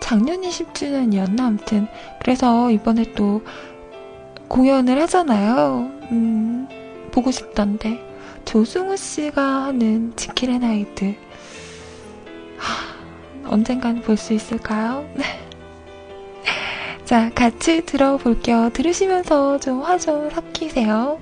작년이 0.08 0.50
10주년이었나? 0.50 1.40
아무튼. 1.40 1.88
그래서 2.20 2.70
이번에 2.70 3.14
또 3.16 3.42
공연을 4.50 5.02
하잖아요. 5.04 5.90
음, 6.12 6.68
보고 7.12 7.32
싶던데. 7.32 8.04
조승우 8.44 8.98
씨가 8.98 9.64
하는 9.64 10.12
지킬앤 10.18 10.62
하이드. 10.62 11.16
하, 12.58 13.50
언젠간 13.50 14.02
볼 14.02 14.18
수 14.18 14.34
있을까요? 14.34 15.08
자, 17.06 17.30
같이 17.34 17.86
들어볼게요. 17.86 18.72
들으시면서 18.74 19.58
좀 19.60 19.82
화좀 19.84 20.30
삭히세요. 20.32 21.18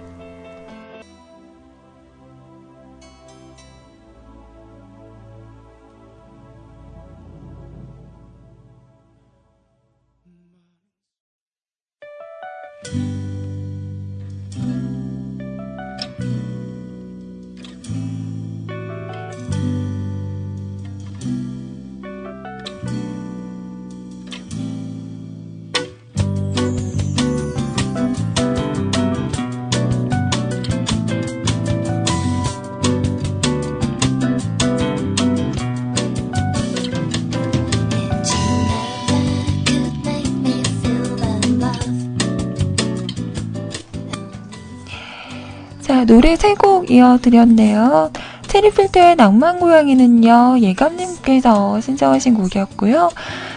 노래 46.11 46.35
세 46.35 46.55
곡 46.55 46.91
이어드렸네요. 46.91 48.11
체리필터의 48.47 49.15
낭만 49.15 49.61
고양이는요, 49.61 50.59
예감님께서 50.59 51.79
신청하신 51.79 52.33
곡이었고요. 52.33 53.09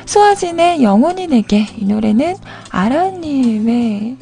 수아진의 0.07 0.84
영원히 0.84 1.26
내게, 1.26 1.66
이 1.76 1.84
노래는 1.84 2.36
아라님의 2.70 4.18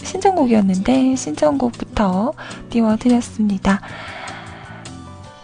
신청곡이었는데, 0.00 1.16
신청곡부터 1.16 2.34
띄워드렸습니다. 2.70 3.80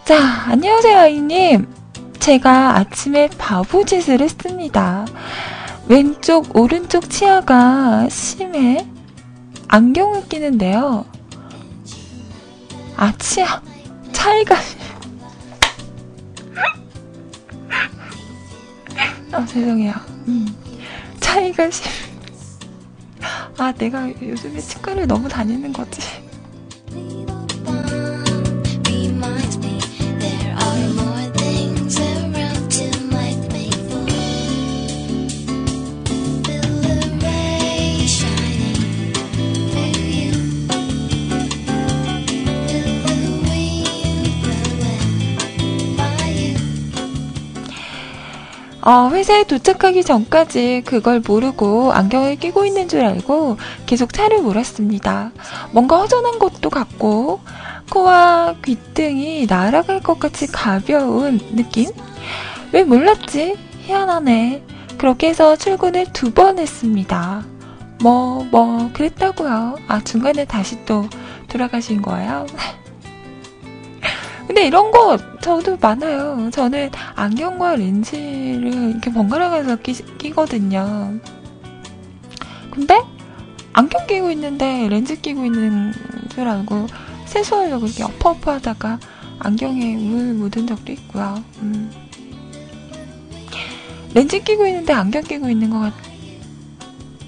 자, 0.05 0.17
안녕하세요, 0.47 0.99
아이님. 1.01 1.67
제가 2.21 2.77
아침에 2.77 3.29
바보짓을 3.39 4.21
했습니다. 4.21 5.05
왼쪽, 5.89 6.57
오른쪽 6.57 7.11
치아가 7.11 8.09
심해 8.09 8.87
안경을 9.67 10.29
끼는데요. 10.29 11.07
아, 13.01 13.11
치아. 13.17 13.63
차이가. 14.13 14.55
아, 19.33 19.47
죄송해요. 19.47 19.95
음. 20.29 20.47
차이가 21.19 21.71
심. 21.71 21.91
아, 23.57 23.73
내가 23.73 24.07
요즘에 24.21 24.61
치과를 24.61 25.07
너무 25.07 25.31
다니는 25.31 25.73
거지. 25.73 26.03
어, 48.83 49.11
회사에 49.11 49.45
도착하기 49.45 50.03
전까지 50.05 50.83
그걸 50.87 51.21
모르고 51.27 51.93
안경을 51.93 52.37
끼고 52.37 52.65
있는 52.65 52.89
줄 52.89 53.03
알고 53.05 53.59
계속 53.87 54.13
차를 54.13 54.41
몰았습니다. 54.43 55.33
뭔가 55.73 55.99
허전한 55.99 56.39
것도 56.39 56.71
같고 56.71 57.41
코와 57.91 58.55
귓등이 58.65 59.47
날아갈 59.47 60.01
것 60.01 60.19
같이 60.19 60.47
가벼운 60.47 61.39
느낌? 61.55 61.91
왜 62.73 62.85
몰랐지? 62.85 63.57
희한하네. 63.83 64.65
그렇게 64.97 65.29
해서 65.29 65.57
출근을 65.57 66.13
두 66.13 66.31
번 66.33 66.59
했습니다. 66.59 67.45
뭐, 68.03 68.47
뭐, 68.51 68.91
그랬다고요. 68.95 69.77
아, 69.89 70.01
중간에 70.03 70.45
다시 70.47 70.85
또 70.87 71.07
돌아가신 71.49 72.01
거예요? 72.01 72.47
근데 74.51 74.67
이런 74.67 74.91
거 74.91 75.17
저도 75.41 75.77
많아요. 75.81 76.51
저는 76.51 76.91
안경과 77.15 77.77
렌즈를 77.77 78.91
이렇게 78.91 79.13
번갈아가면서 79.13 79.77
끼, 79.77 79.93
끼거든요. 80.19 81.21
근데 82.73 83.01
안경 83.73 84.09
끼고 84.09 84.29
있는데 84.33 84.89
렌즈 84.89 85.21
끼고 85.21 85.45
있는 85.45 85.93
줄 86.31 86.49
알고 86.49 86.89
세수하려고 87.27 87.87
이렇게 87.87 88.03
엎어엎어 88.03 88.55
하다가 88.55 88.99
안경에 89.39 89.95
물 89.95 90.35
묻은 90.35 90.67
적도 90.67 90.91
있고요. 90.95 91.45
음. 91.63 91.93
렌즈 94.15 94.43
끼고 94.43 94.67
있는데 94.67 94.93
안경 94.93 95.23
끼고 95.23 95.49
있는 95.49 95.71
것 95.71 95.93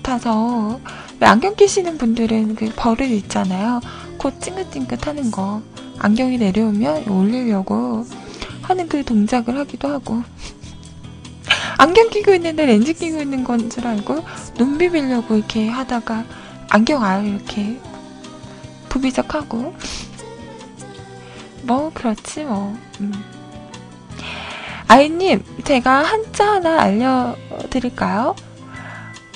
같아서 0.02 0.80
왜 1.20 1.28
안경 1.28 1.54
끼시는 1.54 1.98
분들은 1.98 2.56
그 2.56 2.72
버릇 2.74 3.02
있잖아요. 3.02 3.80
코 4.18 4.36
찡긋찡긋 4.40 5.06
하는 5.06 5.30
거. 5.30 5.62
안경이 6.02 6.38
내려오면 6.38 7.08
올리려고 7.08 8.04
하는 8.62 8.88
그 8.88 9.04
동작을 9.04 9.56
하기도 9.58 9.88
하고. 9.88 10.22
안경 11.78 12.10
끼고 12.10 12.34
있는데 12.34 12.66
렌즈 12.66 12.92
끼고 12.92 13.20
있는 13.22 13.44
건 13.44 13.70
줄 13.70 13.86
알고 13.86 14.24
눈 14.56 14.78
비비려고 14.78 15.36
이렇게 15.36 15.68
하다가 15.68 16.24
안경 16.70 17.02
아예 17.04 17.28
이렇게 17.28 17.80
부비적하고. 18.88 19.74
뭐, 21.62 21.90
그렇지, 21.94 22.44
뭐. 22.44 22.76
음. 23.00 23.12
아이님, 24.88 25.42
제가 25.64 26.02
한자 26.02 26.54
하나 26.54 26.80
알려드릴까요? 26.82 28.34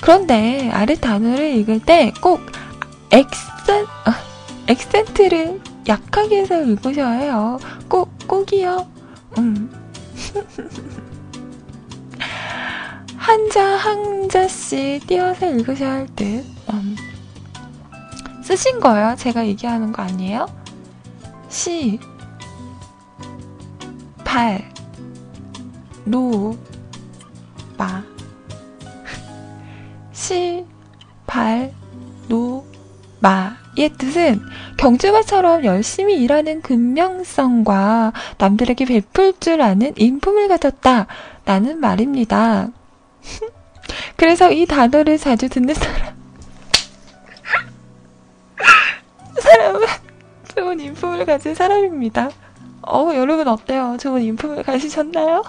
그런데 0.01 0.69
아래 0.73 0.93
단어를 0.95 1.55
읽을 1.55 1.79
때 1.79 2.11
꼭 2.21 2.41
엑센, 3.11 3.83
어, 3.83 4.11
엑센트를 4.67 5.59
약하게 5.87 6.41
해서 6.41 6.61
읽으셔야 6.61 7.11
해요. 7.11 7.59
꼭, 7.87 8.09
꼭이요. 8.27 8.87
음. 9.37 9.71
한자, 13.15 13.75
한자씩 13.77 15.07
띄어서 15.07 15.49
읽으셔야 15.51 15.91
할 15.91 16.07
듯. 16.15 16.45
음. 16.73 16.95
쓰신 18.43 18.79
거예요? 18.79 19.15
제가 19.17 19.45
얘기하는 19.47 19.91
거 19.91 20.01
아니에요? 20.01 20.45
시, 21.49 21.99
발, 24.23 24.71
노, 26.05 26.57
마. 27.77 28.03
시, 30.11 30.65
발, 31.25 31.73
노, 32.27 32.65
마 33.19 33.57
의 33.77 33.89
뜻은 33.89 34.41
경주마처럼 34.77 35.63
열심히 35.63 36.15
일하는 36.15 36.61
근면성과 36.61 38.11
남들에게 38.39 38.85
베풀 38.85 39.33
줄 39.39 39.61
아는 39.61 39.93
인품을 39.95 40.47
가졌다. 40.47 41.05
라는 41.45 41.79
말입니다. 41.79 42.69
그래서 44.17 44.51
이 44.51 44.65
단어를 44.65 45.17
자주 45.17 45.47
듣는 45.47 45.73
사람, 45.73 46.15
사람은 49.39 49.87
좋은 50.55 50.79
인품을 50.79 51.25
가진 51.25 51.55
사람입니다. 51.55 52.29
어, 52.81 53.11
여러분 53.13 53.47
어때요? 53.47 53.97
좋은 53.99 54.21
인품을 54.23 54.63
가지셨나요? 54.63 55.43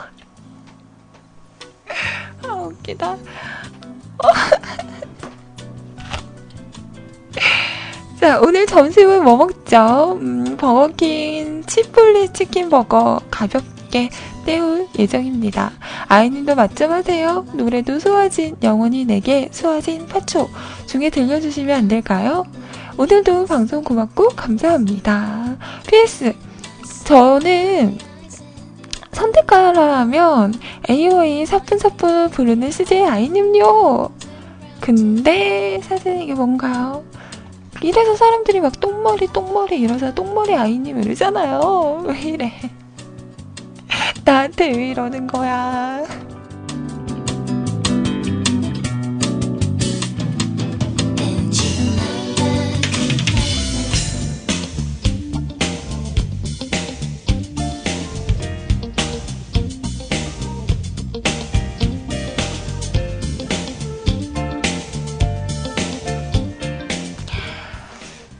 아, 2.46 2.52
웃기다. 2.52 3.16
자, 8.20 8.40
오늘 8.40 8.66
점심은 8.66 9.22
뭐 9.22 9.36
먹죠? 9.36 10.18
음, 10.20 10.56
버거킹 10.56 11.62
치폴리 11.66 12.32
치킨 12.32 12.68
버거 12.68 13.20
가볍게 13.30 14.10
때울 14.44 14.88
예정입니다. 14.98 15.70
아이님도 16.08 16.56
맛좀 16.56 16.90
하세요. 16.90 17.46
노래도 17.52 18.00
수아진, 18.00 18.56
영원히 18.64 19.04
내게 19.04 19.48
수아진 19.52 20.08
파초 20.08 20.48
중에 20.86 21.10
들려주시면 21.10 21.76
안 21.76 21.86
될까요? 21.86 22.44
오늘도 22.96 23.46
방송 23.46 23.84
고맙고 23.84 24.30
감사합니다. 24.30 25.56
PS, 25.86 26.34
저는 27.04 27.98
선택하라면 29.12 30.54
AOA 30.90 31.46
사뿐사뿐 31.46 32.30
부르는 32.30 32.72
CJ 32.72 33.04
아이님요. 33.04 34.10
근데 34.80 35.80
사실 35.84 36.20
이게 36.20 36.34
뭔가요? 36.34 37.04
이래서 37.82 38.16
사람들이 38.16 38.60
막 38.60 38.78
똥머리 38.80 39.28
똥머리 39.32 39.80
이러서 39.80 40.12
똥머리 40.14 40.54
아이님 40.54 41.00
이러잖아요. 41.02 42.02
왜 42.06 42.20
이래? 42.20 42.52
나한테 44.24 44.76
왜 44.76 44.88
이러는 44.90 45.26
거야? 45.26 46.04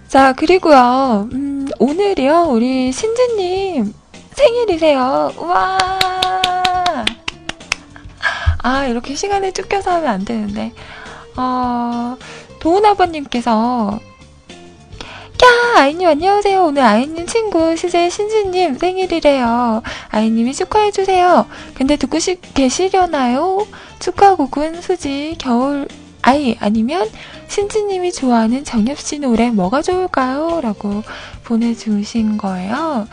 자, 0.08 0.32
그리고요, 0.32 1.28
음, 1.34 1.68
오늘이요, 1.78 2.48
우리 2.48 2.90
신지님 2.92 3.92
생일이세요. 4.30 5.34
우와! 5.36 5.78
아, 8.62 8.86
이렇게 8.86 9.14
시간에 9.14 9.50
쫓겨서 9.50 9.90
하면 9.96 10.08
안 10.08 10.24
되는데. 10.24 10.72
어, 11.36 12.16
도훈 12.58 12.86
아버님께서, 12.86 14.00
야, 15.44 15.80
아이님 15.82 16.08
안녕하세요. 16.08 16.64
오늘 16.64 16.82
아이님 16.82 17.26
친구 17.26 17.76
시제 17.76 18.08
신지님 18.08 18.78
생일이래요. 18.78 19.82
아이님이 20.08 20.54
축하해주세요. 20.54 21.46
근데 21.74 21.96
듣고 21.96 22.18
시, 22.18 22.40
계시려나요? 22.54 23.66
축하곡은 23.98 24.80
수지, 24.80 25.36
겨울, 25.38 25.86
아이, 26.22 26.56
아니면 26.60 27.10
신지님이 27.48 28.12
좋아하는 28.12 28.62
정엽씨 28.62 29.18
노래 29.18 29.50
뭐가 29.50 29.82
좋을까요? 29.82 30.60
라고 30.60 31.02
보내주신 31.44 32.36
거예요. 32.36 33.08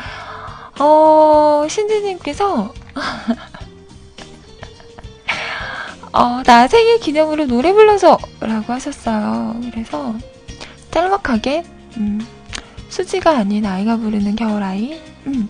어, 0.80 1.66
신지님께서, 1.70 2.74
어, 6.12 6.44
나 6.44 6.68
생일 6.68 7.00
기념으로 7.00 7.48
노래 7.48 7.72
불러줘! 7.72 8.20
라고 8.42 8.74
하셨어요. 8.74 9.56
그래서, 9.72 10.14
짤막하게, 10.92 11.64
음, 11.98 12.28
수지가 12.90 13.38
아닌 13.38 13.66
아이가 13.66 13.96
부르는 13.96 14.36
겨울아이, 14.36 15.00
음. 15.28 15.48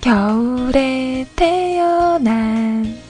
겨울에 0.00 1.24
태어난 1.34 3.04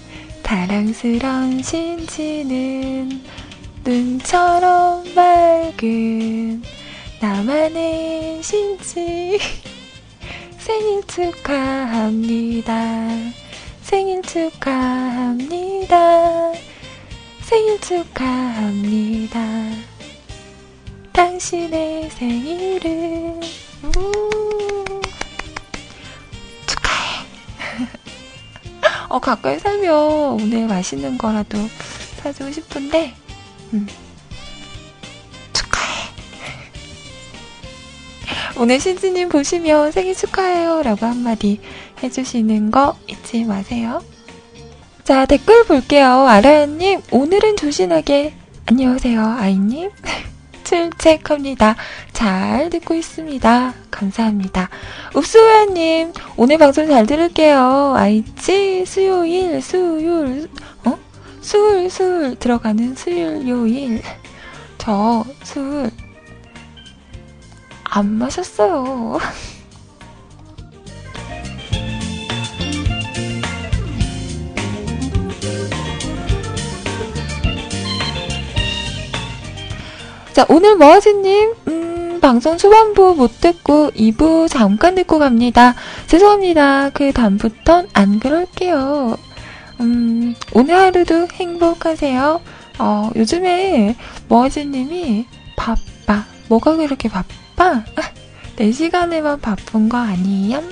사랑스런 0.55 1.63
신지는 1.63 3.21
눈처럼 3.85 5.05
맑은 5.15 6.63
나만의 7.21 8.43
신지. 8.43 9.39
생일 10.57 11.07
축하합니다. 11.07 12.73
생일 13.83 14.23
축하합니다. 14.23 15.97
생일 17.43 17.79
축하합니다. 17.83 19.41
당신의 21.13 22.09
생일을. 22.09 23.41
우. 23.83 25.01
축하해. 26.67 27.27
어, 29.11 29.19
가까이 29.19 29.59
살면 29.59 30.41
오늘 30.41 30.67
맛있는 30.67 31.19
거라도 31.19 31.59
사주고 32.23 32.51
싶은데, 32.51 33.15
음. 33.75 33.89
축하해. 35.53 36.11
오늘 38.57 38.79
신지님 38.79 39.29
보시면 39.29 39.91
생일 39.91 40.15
축하해요. 40.15 40.83
라고 40.83 41.07
한마디 41.07 41.61
해주시는 42.03 42.71
거 42.71 42.97
잊지 43.09 43.45
마세요. 43.45 44.03
자, 45.03 45.27
댓글 45.27 45.65
볼게요. 45.65 46.27
아라님, 46.27 47.03
오늘은 47.11 47.57
조신하게. 47.57 48.35
안녕하세요, 48.67 49.21
아이님. 49.39 49.91
출첵합니다. 50.65 51.77
잘 52.15 52.71
듣고 52.71 52.95
있습니다. 52.95 53.75
감사합니다. 53.91 54.71
읍수야님, 55.15 56.13
오늘 56.37 56.57
방송 56.57 56.87
잘 56.89 57.07
들을게요. 57.07 57.95
아이치, 57.97 58.87
수요일, 58.87 59.61
수요일, 59.61 60.49
어? 60.87 60.99
술, 61.45 61.91
술, 61.91 62.37
들어가는 62.37 62.95
수요일, 62.97 63.47
요일. 63.47 64.03
저, 64.79 65.23
술, 65.43 65.91
안 67.85 68.07
마셨어요. 68.13 69.19
자, 80.33 80.47
오늘 80.49 80.77
머아지님, 80.77 81.53
음, 81.69 82.21
방송 82.23 82.57
초반부 82.57 83.17
못 83.17 83.43
듣고 83.43 83.91
2부 83.91 84.49
잠깐 84.49 84.95
듣고 84.95 85.19
갑니다. 85.19 85.75
죄송합니다. 86.07 86.89
그 86.89 87.13
다음부턴 87.13 87.91
안 87.93 88.19
그럴게요. 88.19 89.34
음, 89.81 90.35
오늘 90.53 90.75
하루도 90.77 91.29
행복하세요. 91.33 92.41
어, 92.79 93.11
요즘에 93.17 93.97
머아지님이 94.29 95.27
바빠. 95.57 96.25
뭐가 96.49 96.77
그렇게 96.77 97.09
바빠? 97.09 97.85
4시간에만 98.57 99.41
바쁜 99.41 99.89
거 99.89 99.99
아니에요? 99.99 100.63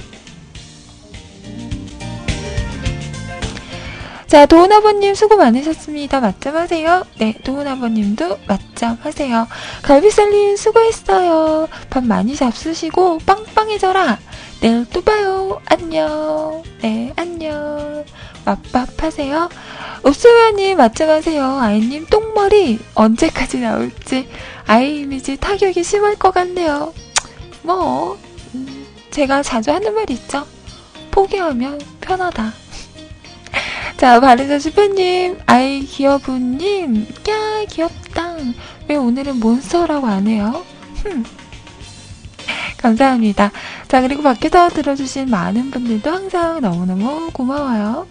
자, 4.33 4.47
도훈 4.47 4.73
아버님 4.73 5.15
수고 5.15 5.37
많으셨습니다. 5.37 6.21
맞점하세요. 6.21 7.05
네, 7.19 7.35
도훈 7.45 7.69
아버님도 7.69 8.39
맞점하세요. 8.47 9.47
갈비살님 9.83 10.57
수고했어요. 10.57 11.69
밥 11.91 12.03
많이 12.07 12.35
잡수시고 12.35 13.19
빵빵해져라. 13.27 14.19
내일 14.63 14.87
또 14.89 15.03
봐요. 15.03 15.61
안녕. 15.67 16.63
네, 16.81 17.13
안녕. 17.17 18.05
맛밥하세요. 18.45 19.49
읍소연님 20.07 20.79
맞점하세요. 20.79 21.59
아이님 21.61 22.07
똥머리 22.07 22.79
언제까지 22.95 23.61
나올지 23.61 24.29
아이 24.67 25.01
이미지 25.01 25.37
타격이 25.37 25.83
심할 25.83 26.17
것 26.17 26.33
같네요. 26.33 26.93
뭐, 27.63 28.19
음, 28.55 28.87
제가 29.11 29.43
자주 29.43 29.71
하는 29.71 29.95
말 29.95 30.11
있죠. 30.11 30.47
포기하면 31.11 31.81
편하다. 32.01 32.53
자, 33.97 34.19
바르자 34.21 34.59
슈퍼님, 34.59 35.39
아이 35.47 35.81
귀여분님, 35.81 37.07
야 37.29 37.65
귀엽다. 37.69 38.37
왜 38.89 38.97
오늘은 38.97 39.39
몬스터라고 39.39 40.07
안 40.07 40.27
해요? 40.27 40.65
흠. 41.05 41.25
감사합니다. 42.79 43.53
자, 43.87 44.01
그리고 44.01 44.23
밖에서 44.23 44.69
들어주신 44.69 45.31
많은 45.31 45.71
분들도 45.71 46.11
항상 46.11 46.61
너무너무 46.61 47.31
고마워요. 47.33 48.07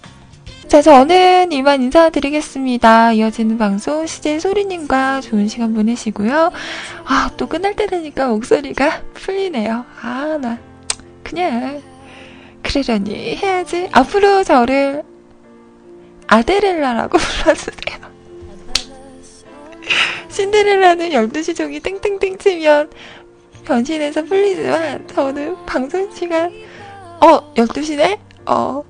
자, 0.72 0.82
저는 0.82 1.52
이만 1.52 1.82
인사드리겠습니다. 1.82 3.12
이어지는 3.12 3.58
방송 3.58 4.08
CJ 4.08 4.40
소리님과 4.40 5.20
좋은 5.20 5.50
시간 5.50 5.74
보내시고요. 5.74 6.50
아, 7.04 7.30
또 7.36 7.50
끝날 7.50 7.76
때 7.76 7.88
되니까 7.88 8.30
목소리가 8.30 9.02
풀리네요. 9.14 9.84
아, 10.02 10.40
나 10.42 10.58
그냥 11.24 11.82
그러려니 12.64 13.36
해야지. 13.36 13.90
앞으로 13.92 14.46
저를 14.46 15.04
아데렐라라고 16.28 17.18
불러주세요. 17.20 18.00
신데렐라는 20.30 21.10
12시 21.10 21.54
종이 21.54 21.82
땡땡땡 21.82 22.38
치면 22.38 22.90
변신해서 23.66 24.24
풀리지만 24.24 25.06
저는 25.10 25.66
방송 25.66 26.10
시간 26.16 26.50
어 27.20 27.54
12시네? 27.56 28.18
어 28.46 28.86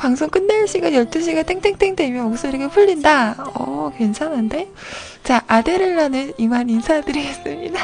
방송 0.00 0.30
끝날 0.30 0.66
시간 0.66 0.92
12시가 0.92 1.44
땡땡땡 1.44 1.94
되면 1.94 2.30
목소리가 2.30 2.68
풀린다. 2.68 3.52
어, 3.52 3.92
괜찮은데? 3.98 4.70
자, 5.22 5.44
아데렐라는 5.46 6.32
이만 6.38 6.70
인사드리겠습니다. 6.70 7.78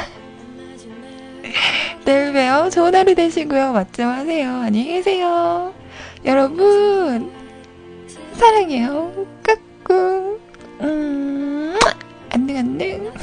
내일 2.05 2.33
봬요. 2.33 2.71
좋은 2.71 2.95
하루 2.95 3.13
되시고요. 3.13 3.71
맞죠? 3.71 4.01
하세요. 4.01 4.49
안녕히 4.49 4.93
계세요. 4.93 5.75
여러분, 6.25 7.31
사랑해요. 8.33 9.27
까꿍. 9.43 10.39
음, 10.81 11.77
안녕, 12.31 12.57
안녕. 12.57 13.13